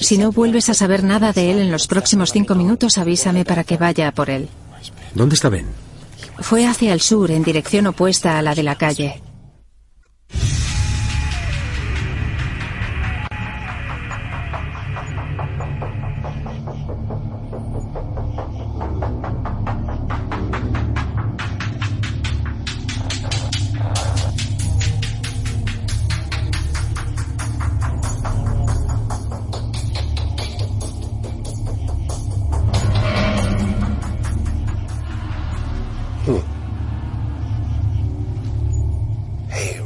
Si 0.00 0.18
no 0.18 0.32
vuelves 0.32 0.68
a 0.68 0.74
saber 0.74 1.04
nada 1.04 1.32
de 1.32 1.50
él 1.50 1.58
en 1.58 1.70
los 1.70 1.86
próximos 1.86 2.32
cinco 2.32 2.54
minutos, 2.54 2.98
avísame 2.98 3.44
para 3.44 3.64
que 3.64 3.76
vaya 3.76 4.08
a 4.08 4.12
por 4.12 4.30
él. 4.30 4.48
¿Dónde 5.14 5.34
está 5.34 5.48
Ben? 5.48 5.66
Fue 6.40 6.66
hacia 6.66 6.92
el 6.92 7.00
sur, 7.00 7.30
en 7.30 7.42
dirección 7.42 7.86
opuesta 7.86 8.38
a 8.38 8.42
la 8.42 8.54
de 8.54 8.62
la 8.62 8.76
calle. 8.76 9.22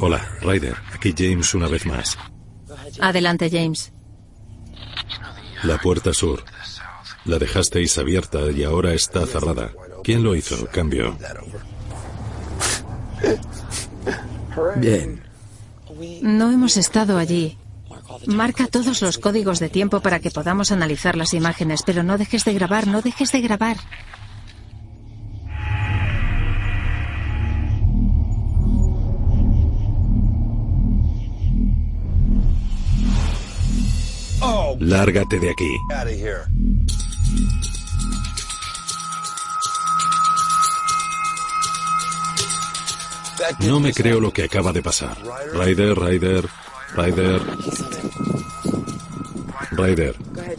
Hola, 0.01 0.20
Ryder. 0.40 0.76
Aquí 0.93 1.14
James 1.16 1.55
una 1.55 1.68
vez 1.68 1.86
más. 1.86 2.18
Adelante, 3.01 3.49
James. 3.51 3.93
La 5.62 5.78
puerta 5.78 6.12
sur. 6.12 6.45
La 7.24 7.38
dejasteis 7.38 7.97
abierta 7.99 8.51
y 8.51 8.64
ahora 8.64 8.95
está 8.95 9.26
cerrada. 9.26 9.70
¿Quién 10.03 10.24
lo 10.24 10.34
hizo? 10.34 10.66
Cambio. 10.72 11.16
Bien. 14.76 15.22
No 16.22 16.51
hemos 16.51 16.76
estado 16.76 17.16
allí. 17.16 17.57
Marca 18.26 18.66
todos 18.66 19.03
los 19.03 19.18
códigos 19.18 19.61
de 19.61 19.68
tiempo 19.68 20.01
para 20.01 20.20
que 20.20 20.30
podamos 20.30 20.72
analizar 20.72 21.16
las 21.16 21.34
imágenes, 21.34 21.82
pero 21.84 22.03
no 22.03 22.18
dejes 22.18 22.45
de 22.45 22.55
grabar, 22.55 22.86
no 22.86 23.03
dejes 23.03 23.30
de 23.32 23.40
grabar. 23.40 23.76
Lárgate 34.81 35.39
de 35.39 35.51
aquí. 35.51 35.77
No 43.61 43.81
me 43.81 43.93
creo 43.93 44.20
lo 44.20 44.33
que 44.33 44.45
acaba 44.45 44.73
de 44.73 44.83
pasar. 44.83 45.16
Ryder, 45.55 45.99
Ryder, 45.99 46.49
Ryder. 46.95 47.41
Ryder. 49.73 50.16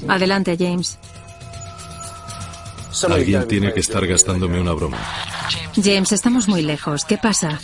Adelante, 0.07 0.57
James. 0.57 0.97
Alguien 3.09 3.47
tiene 3.47 3.73
que 3.73 3.79
estar 3.79 4.05
gastándome 4.05 4.59
una 4.59 4.73
broma. 4.73 4.97
James, 5.75 6.11
estamos 6.11 6.47
muy 6.47 6.61
lejos. 6.61 7.05
¿Qué 7.05 7.17
pasa? 7.17 7.59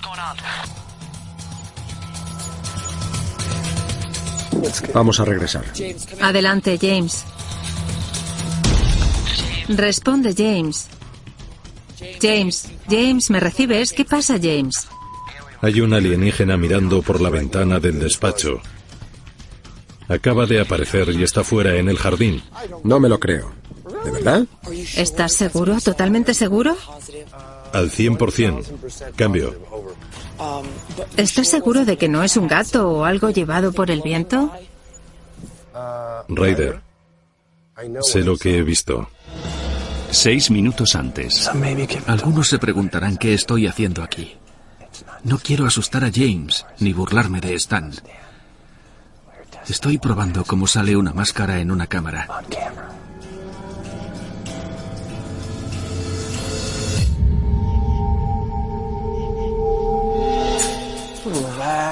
Vamos 4.94 5.20
a 5.20 5.26
regresar. 5.26 5.66
Adelante, 6.22 6.78
James. 6.82 7.24
Responde, 9.70 10.34
James. 10.36 10.88
James, 12.22 12.70
James, 12.90 13.30
¿me 13.30 13.40
recibes? 13.40 13.94
¿Qué 13.94 14.06
pasa, 14.06 14.38
James? 14.42 14.88
Hay 15.62 15.82
un 15.82 15.94
alienígena 15.94 16.58
mirando 16.58 17.02
por 17.02 17.20
la 17.22 17.30
ventana 17.30 17.80
del 17.80 18.00
despacho. 18.00 18.62
Acaba 20.08 20.46
de 20.46 20.60
aparecer 20.60 21.10
y 21.10 21.24
está 21.24 21.44
fuera 21.44 21.76
en 21.76 21.90
el 21.90 21.98
jardín. 21.98 22.42
No 22.84 23.00
me 23.00 23.10
lo 23.10 23.20
creo. 23.20 23.54
¿De 24.04 24.12
verdad? 24.12 24.46
¿Estás 24.96 25.34
seguro? 25.34 25.80
¿Totalmente 25.82 26.34
seguro? 26.34 26.76
Al 27.74 27.92
100%. 27.92 29.16
Cambio. 29.16 29.56
¿Estás 31.18 31.48
seguro 31.48 31.86
de 31.86 31.98
que 31.98 32.08
no 32.08 32.24
es 32.24 32.38
un 32.38 32.48
gato 32.48 32.90
o 32.90 33.06
algo 33.06 33.30
llevado 33.30 33.74
por 33.74 33.92
el 33.92 34.02
viento? 34.02 34.52
Ryder, 36.28 36.82
sé 38.02 38.22
lo 38.22 38.38
que 38.38 38.58
he 38.58 38.64
visto. 38.64 39.10
Seis 40.12 40.50
minutos 40.50 40.96
antes. 40.96 41.50
Algunos 42.08 42.48
se 42.48 42.58
preguntarán 42.58 43.18
qué 43.18 43.34
estoy 43.34 43.68
haciendo 43.68 44.02
aquí. 44.04 44.36
No 45.24 45.38
quiero 45.38 45.66
asustar 45.66 46.04
a 46.04 46.12
James 46.14 46.66
ni 46.80 46.94
burlarme 46.94 47.42
de 47.42 47.54
Stan. 47.56 47.92
Estoy 49.68 49.98
probando 50.00 50.44
cómo 50.46 50.66
sale 50.66 50.98
una 50.98 51.14
máscara 51.14 51.60
en 51.60 51.72
una 51.72 51.86
cámara. 51.88 52.28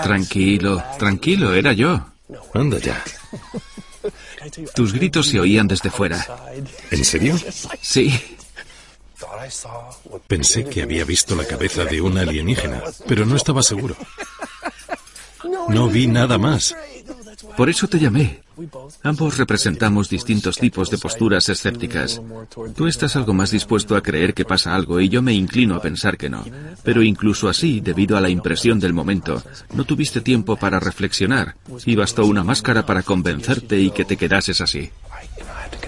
Tranquilo, 0.08 0.84
tranquilo, 0.98 1.54
era 1.54 1.74
yo. 1.74 2.00
Anda 2.54 2.80
ya. 2.80 3.04
Tus 4.74 4.94
gritos 4.94 5.28
se 5.28 5.40
oían 5.40 5.68
desde 5.68 5.90
fuera. 5.90 6.26
¿En 6.92 7.04
serio? 7.04 7.38
Sí. 7.82 8.14
Pensé 10.28 10.66
que 10.66 10.84
había 10.84 11.04
visto 11.04 11.36
la 11.36 11.46
cabeza 11.46 11.84
de 11.86 12.00
un 12.02 12.18
alienígena, 12.18 12.84
pero 13.08 13.26
no 13.26 13.36
estaba 13.36 13.62
seguro. 13.62 13.96
No 15.70 15.88
vi 15.88 16.08
nada 16.08 16.38
más. 16.38 16.76
Por 17.56 17.70
eso 17.70 17.88
te 17.88 18.00
llamé. 18.00 18.42
Ambos 19.04 19.38
representamos 19.38 20.10
distintos 20.10 20.58
tipos 20.58 20.90
de 20.90 20.98
posturas 20.98 21.48
escépticas. 21.50 22.22
Tú 22.76 22.88
estás 22.88 23.16
algo 23.16 23.34
más 23.34 23.52
dispuesto 23.52 23.96
a 23.96 24.02
creer 24.02 24.34
que 24.34 24.46
pasa 24.46 24.74
algo 24.74 25.00
y 25.00 25.10
yo 25.10 25.22
me 25.22 25.34
inclino 25.34 25.76
a 25.76 25.82
pensar 25.82 26.18
que 26.18 26.30
no. 26.30 26.44
Pero 26.84 27.04
incluso 27.04 27.50
así, 27.50 27.82
debido 27.82 28.18
a 28.18 28.22
la 28.22 28.30
impresión 28.30 28.80
del 28.80 28.94
momento, 28.94 29.44
no 29.74 29.86
tuviste 29.86 30.22
tiempo 30.22 30.56
para 30.56 30.80
reflexionar 30.80 31.56
y 31.86 31.96
bastó 31.96 32.26
una 32.26 32.44
máscara 32.44 32.86
para 32.86 33.04
convencerte 33.04 33.80
y 33.80 33.92
que 33.92 34.06
te 34.06 34.18
quedases 34.18 34.62
así. 34.62 34.90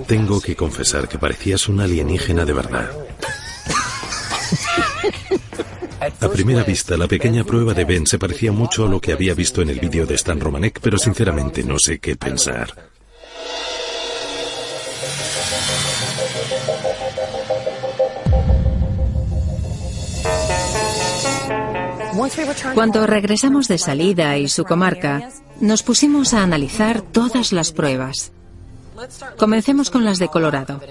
Tengo 0.07 0.39
que 0.39 0.55
confesar 0.55 1.07
que 1.07 1.17
parecías 1.17 1.67
un 1.67 1.81
alienígena 1.81 2.45
de 2.45 2.53
verdad. 2.53 2.89
A 5.99 6.29
primera 6.29 6.63
vista, 6.63 6.95
la 6.95 7.07
pequeña 7.07 7.43
prueba 7.43 7.73
de 7.73 7.83
Ben 7.83 8.07
se 8.07 8.17
parecía 8.17 8.51
mucho 8.51 8.85
a 8.85 8.89
lo 8.89 9.01
que 9.01 9.11
había 9.11 9.33
visto 9.33 9.61
en 9.61 9.69
el 9.69 9.79
vídeo 9.79 10.05
de 10.05 10.15
Stan 10.15 10.39
Romanek, 10.39 10.79
pero 10.81 10.97
sinceramente 10.97 11.63
no 11.63 11.77
sé 11.77 11.99
qué 11.99 12.15
pensar. 12.15 12.73
Cuando 22.73 23.07
regresamos 23.07 23.67
de 23.67 23.77
salida 23.77 24.37
y 24.37 24.47
su 24.47 24.63
comarca, 24.63 25.29
nos 25.59 25.83
pusimos 25.83 26.33
a 26.33 26.43
analizar 26.43 27.01
todas 27.01 27.51
las 27.51 27.71
pruebas. 27.71 28.31
Comencemos 29.37 29.89
con 29.89 30.05
las 30.05 30.19
de 30.19 30.27
Colorado. 30.27 30.81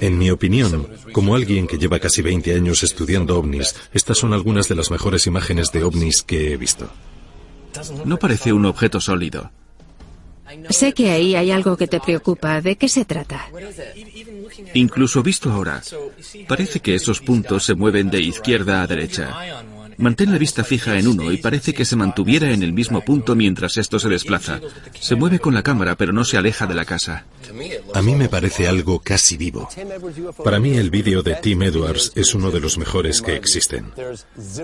En 0.00 0.18
mi 0.18 0.30
opinión, 0.30 0.88
como 1.12 1.34
alguien 1.34 1.66
que 1.66 1.78
lleva 1.78 1.98
casi 1.98 2.22
20 2.22 2.54
años 2.54 2.82
estudiando 2.82 3.38
ovnis, 3.38 3.74
estas 3.92 4.18
son 4.18 4.32
algunas 4.32 4.68
de 4.68 4.74
las 4.74 4.90
mejores 4.90 5.26
imágenes 5.26 5.72
de 5.72 5.84
ovnis 5.84 6.22
que 6.22 6.52
he 6.52 6.56
visto. 6.56 6.90
No 8.04 8.18
parece 8.18 8.52
un 8.52 8.66
objeto 8.66 9.00
sólido. 9.00 9.50
Sé 10.70 10.92
que 10.92 11.10
ahí 11.10 11.34
hay 11.34 11.50
algo 11.50 11.76
que 11.76 11.86
te 11.86 12.00
preocupa. 12.00 12.60
¿De 12.60 12.76
qué 12.76 12.88
se 12.88 13.04
trata? 13.04 13.48
Incluso 14.74 15.22
visto 15.22 15.50
ahora, 15.50 15.82
parece 16.46 16.80
que 16.80 16.94
esos 16.94 17.20
puntos 17.20 17.64
se 17.64 17.74
mueven 17.74 18.10
de 18.10 18.20
izquierda 18.20 18.82
a 18.82 18.86
derecha. 18.86 19.36
Mantén 19.98 20.30
la 20.30 20.38
vista 20.38 20.62
fija 20.62 20.96
en 20.96 21.08
uno 21.08 21.32
y 21.32 21.38
parece 21.38 21.74
que 21.74 21.84
se 21.84 21.96
mantuviera 21.96 22.52
en 22.52 22.62
el 22.62 22.72
mismo 22.72 23.00
punto 23.00 23.34
mientras 23.34 23.76
esto 23.76 23.98
se 23.98 24.08
desplaza. 24.08 24.60
Se 24.98 25.16
mueve 25.16 25.40
con 25.40 25.54
la 25.54 25.64
cámara, 25.64 25.96
pero 25.96 26.12
no 26.12 26.24
se 26.24 26.36
aleja 26.36 26.66
de 26.66 26.74
la 26.74 26.84
casa. 26.84 27.24
A 27.94 28.00
mí 28.00 28.14
me 28.14 28.28
parece 28.28 28.68
algo 28.68 29.00
casi 29.00 29.36
vivo. 29.36 29.68
Para 30.44 30.60
mí 30.60 30.76
el 30.76 30.90
vídeo 30.90 31.24
de 31.24 31.34
Tim 31.34 31.64
Edwards 31.64 32.12
es 32.14 32.32
uno 32.32 32.52
de 32.52 32.60
los 32.60 32.78
mejores 32.78 33.20
que 33.20 33.34
existen. 33.34 33.92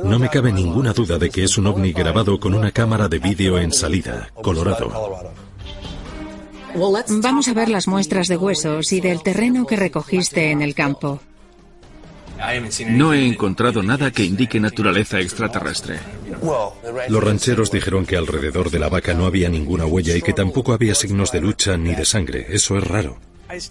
No 0.04 0.20
me 0.20 0.30
cabe 0.30 0.52
ninguna 0.52 0.92
duda 0.92 1.18
de 1.18 1.30
que 1.30 1.42
es 1.42 1.58
un 1.58 1.66
ovni 1.66 1.92
grabado 1.92 2.38
con 2.38 2.54
una 2.54 2.70
cámara 2.70 3.08
de 3.08 3.18
vídeo 3.18 3.58
en 3.58 3.72
salida, 3.72 4.30
Colorado. 4.40 5.34
Vamos 6.76 7.48
a 7.48 7.54
ver 7.54 7.68
las 7.68 7.88
muestras 7.88 8.28
de 8.28 8.36
huesos 8.36 8.92
y 8.92 9.00
del 9.00 9.22
terreno 9.22 9.66
que 9.66 9.76
recogiste 9.76 10.52
en 10.52 10.62
el 10.62 10.74
campo. 10.74 11.20
No 12.90 13.12
he 13.12 13.26
encontrado 13.26 13.82
nada 13.82 14.10
que 14.10 14.24
indique 14.24 14.60
naturaleza 14.60 15.20
extraterrestre. 15.20 15.98
Los 17.08 17.22
rancheros 17.24 17.70
dijeron 17.70 18.06
que 18.06 18.16
alrededor 18.16 18.70
de 18.70 18.78
la 18.78 18.88
vaca 18.88 19.14
no 19.14 19.26
había 19.26 19.48
ninguna 19.48 19.86
huella 19.86 20.16
y 20.16 20.22
que 20.22 20.32
tampoco 20.32 20.72
había 20.72 20.94
signos 20.94 21.32
de 21.32 21.40
lucha 21.40 21.76
ni 21.76 21.94
de 21.94 22.04
sangre. 22.04 22.46
Eso 22.50 22.76
es 22.76 22.84
raro. 22.84 23.18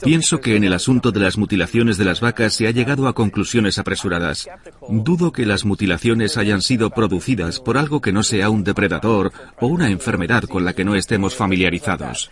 Pienso 0.04 0.40
que 0.40 0.56
en 0.56 0.64
el 0.64 0.74
asunto 0.74 1.12
de 1.12 1.20
las 1.20 1.38
mutilaciones 1.38 1.98
de 1.98 2.06
las 2.06 2.22
vacas 2.22 2.54
se 2.54 2.68
ha 2.68 2.72
llegado 2.72 3.08
a 3.08 3.14
conclusiones 3.14 3.80
apresuradas. 3.80 4.48
Dudo 4.88 5.32
que 5.32 5.46
las 5.46 5.66
mutilaciones 5.66 6.38
hayan 6.38 6.62
sido 6.62 6.90
producidas 6.92 7.60
por 7.60 7.78
algo 7.78 8.00
que 8.00 8.14
no 8.14 8.24
sea 8.24 8.50
un 8.50 8.64
depredador 8.64 9.32
o 9.60 9.68
una 9.68 9.90
enfermedad 9.90 10.44
con 10.44 10.64
la 10.64 10.74
que 10.74 10.86
no 10.86 10.96
estemos 10.96 11.36
familiarizados. 11.36 12.32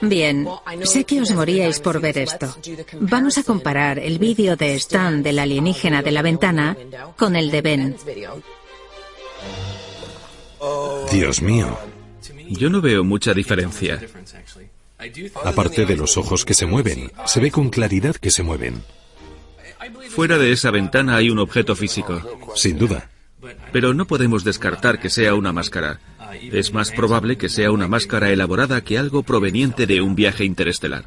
Bien, 0.00 0.48
sé 0.84 1.04
que 1.04 1.20
os 1.20 1.30
moríais 1.30 1.78
por 1.80 2.00
ver 2.00 2.18
esto. 2.18 2.54
Vamos 3.00 3.38
a 3.38 3.42
comparar 3.42 3.98
el 3.98 4.18
vídeo 4.18 4.56
de 4.56 4.74
Stan 4.74 5.22
del 5.22 5.38
alienígena 5.38 6.02
de 6.02 6.10
la 6.10 6.22
ventana 6.22 6.76
con 7.16 7.36
el 7.36 7.50
de 7.50 7.62
Ben. 7.62 7.96
Dios 11.10 11.42
mío. 11.42 11.78
Yo 12.48 12.70
no 12.70 12.80
veo 12.80 13.04
mucha 13.04 13.34
diferencia. 13.34 14.00
Aparte 15.44 15.86
de 15.86 15.96
los 15.96 16.16
ojos 16.16 16.44
que 16.44 16.54
se 16.54 16.66
mueven, 16.66 17.10
se 17.26 17.40
ve 17.40 17.50
con 17.50 17.70
claridad 17.70 18.16
que 18.16 18.30
se 18.30 18.42
mueven. 18.42 18.82
Fuera 20.10 20.38
de 20.38 20.52
esa 20.52 20.70
ventana 20.70 21.16
hay 21.16 21.30
un 21.30 21.38
objeto 21.38 21.74
físico. 21.74 22.20
Sin 22.54 22.78
duda. 22.78 23.08
Pero 23.72 23.94
no 23.94 24.06
podemos 24.06 24.44
descartar 24.44 25.00
que 25.00 25.10
sea 25.10 25.34
una 25.34 25.52
máscara. 25.52 26.00
Es 26.52 26.72
más 26.72 26.90
probable 26.90 27.36
que 27.36 27.48
sea 27.48 27.70
una 27.70 27.88
máscara 27.88 28.30
elaborada 28.30 28.82
que 28.82 28.98
algo 28.98 29.22
proveniente 29.22 29.86
de 29.86 30.00
un 30.00 30.14
viaje 30.14 30.44
interestelar. 30.44 31.04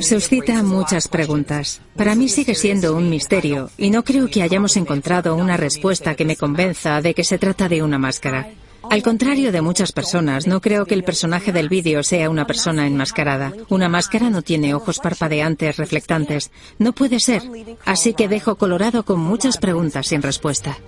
Suscita 0.00 0.62
muchas 0.62 1.08
preguntas. 1.08 1.80
Para 1.96 2.14
mí 2.14 2.28
sigue 2.28 2.54
siendo 2.54 2.94
un 2.94 3.08
misterio 3.08 3.70
y 3.78 3.90
no 3.90 4.04
creo 4.04 4.28
que 4.28 4.42
hayamos 4.42 4.76
encontrado 4.76 5.34
una 5.34 5.56
respuesta 5.56 6.14
que 6.14 6.24
me 6.24 6.36
convenza 6.36 7.00
de 7.00 7.14
que 7.14 7.24
se 7.24 7.38
trata 7.38 7.68
de 7.68 7.82
una 7.82 7.98
máscara. 7.98 8.50
Al 8.90 9.02
contrario 9.02 9.50
de 9.52 9.60
muchas 9.60 9.92
personas, 9.92 10.46
no 10.46 10.60
creo 10.60 10.86
que 10.86 10.94
el 10.94 11.04
personaje 11.04 11.52
del 11.52 11.68
vídeo 11.68 12.02
sea 12.02 12.30
una 12.30 12.46
persona 12.46 12.86
enmascarada. 12.86 13.52
Una 13.68 13.88
máscara 13.88 14.30
no 14.30 14.42
tiene 14.42 14.74
ojos 14.74 14.98
parpadeantes 14.98 15.76
reflectantes. 15.76 16.50
No 16.78 16.92
puede 16.92 17.20
ser. 17.20 17.42
Así 17.84 18.14
que 18.14 18.28
dejo 18.28 18.56
Colorado 18.56 19.04
con 19.04 19.20
muchas 19.20 19.58
preguntas 19.58 20.06
sin 20.06 20.22
respuesta. 20.22 20.78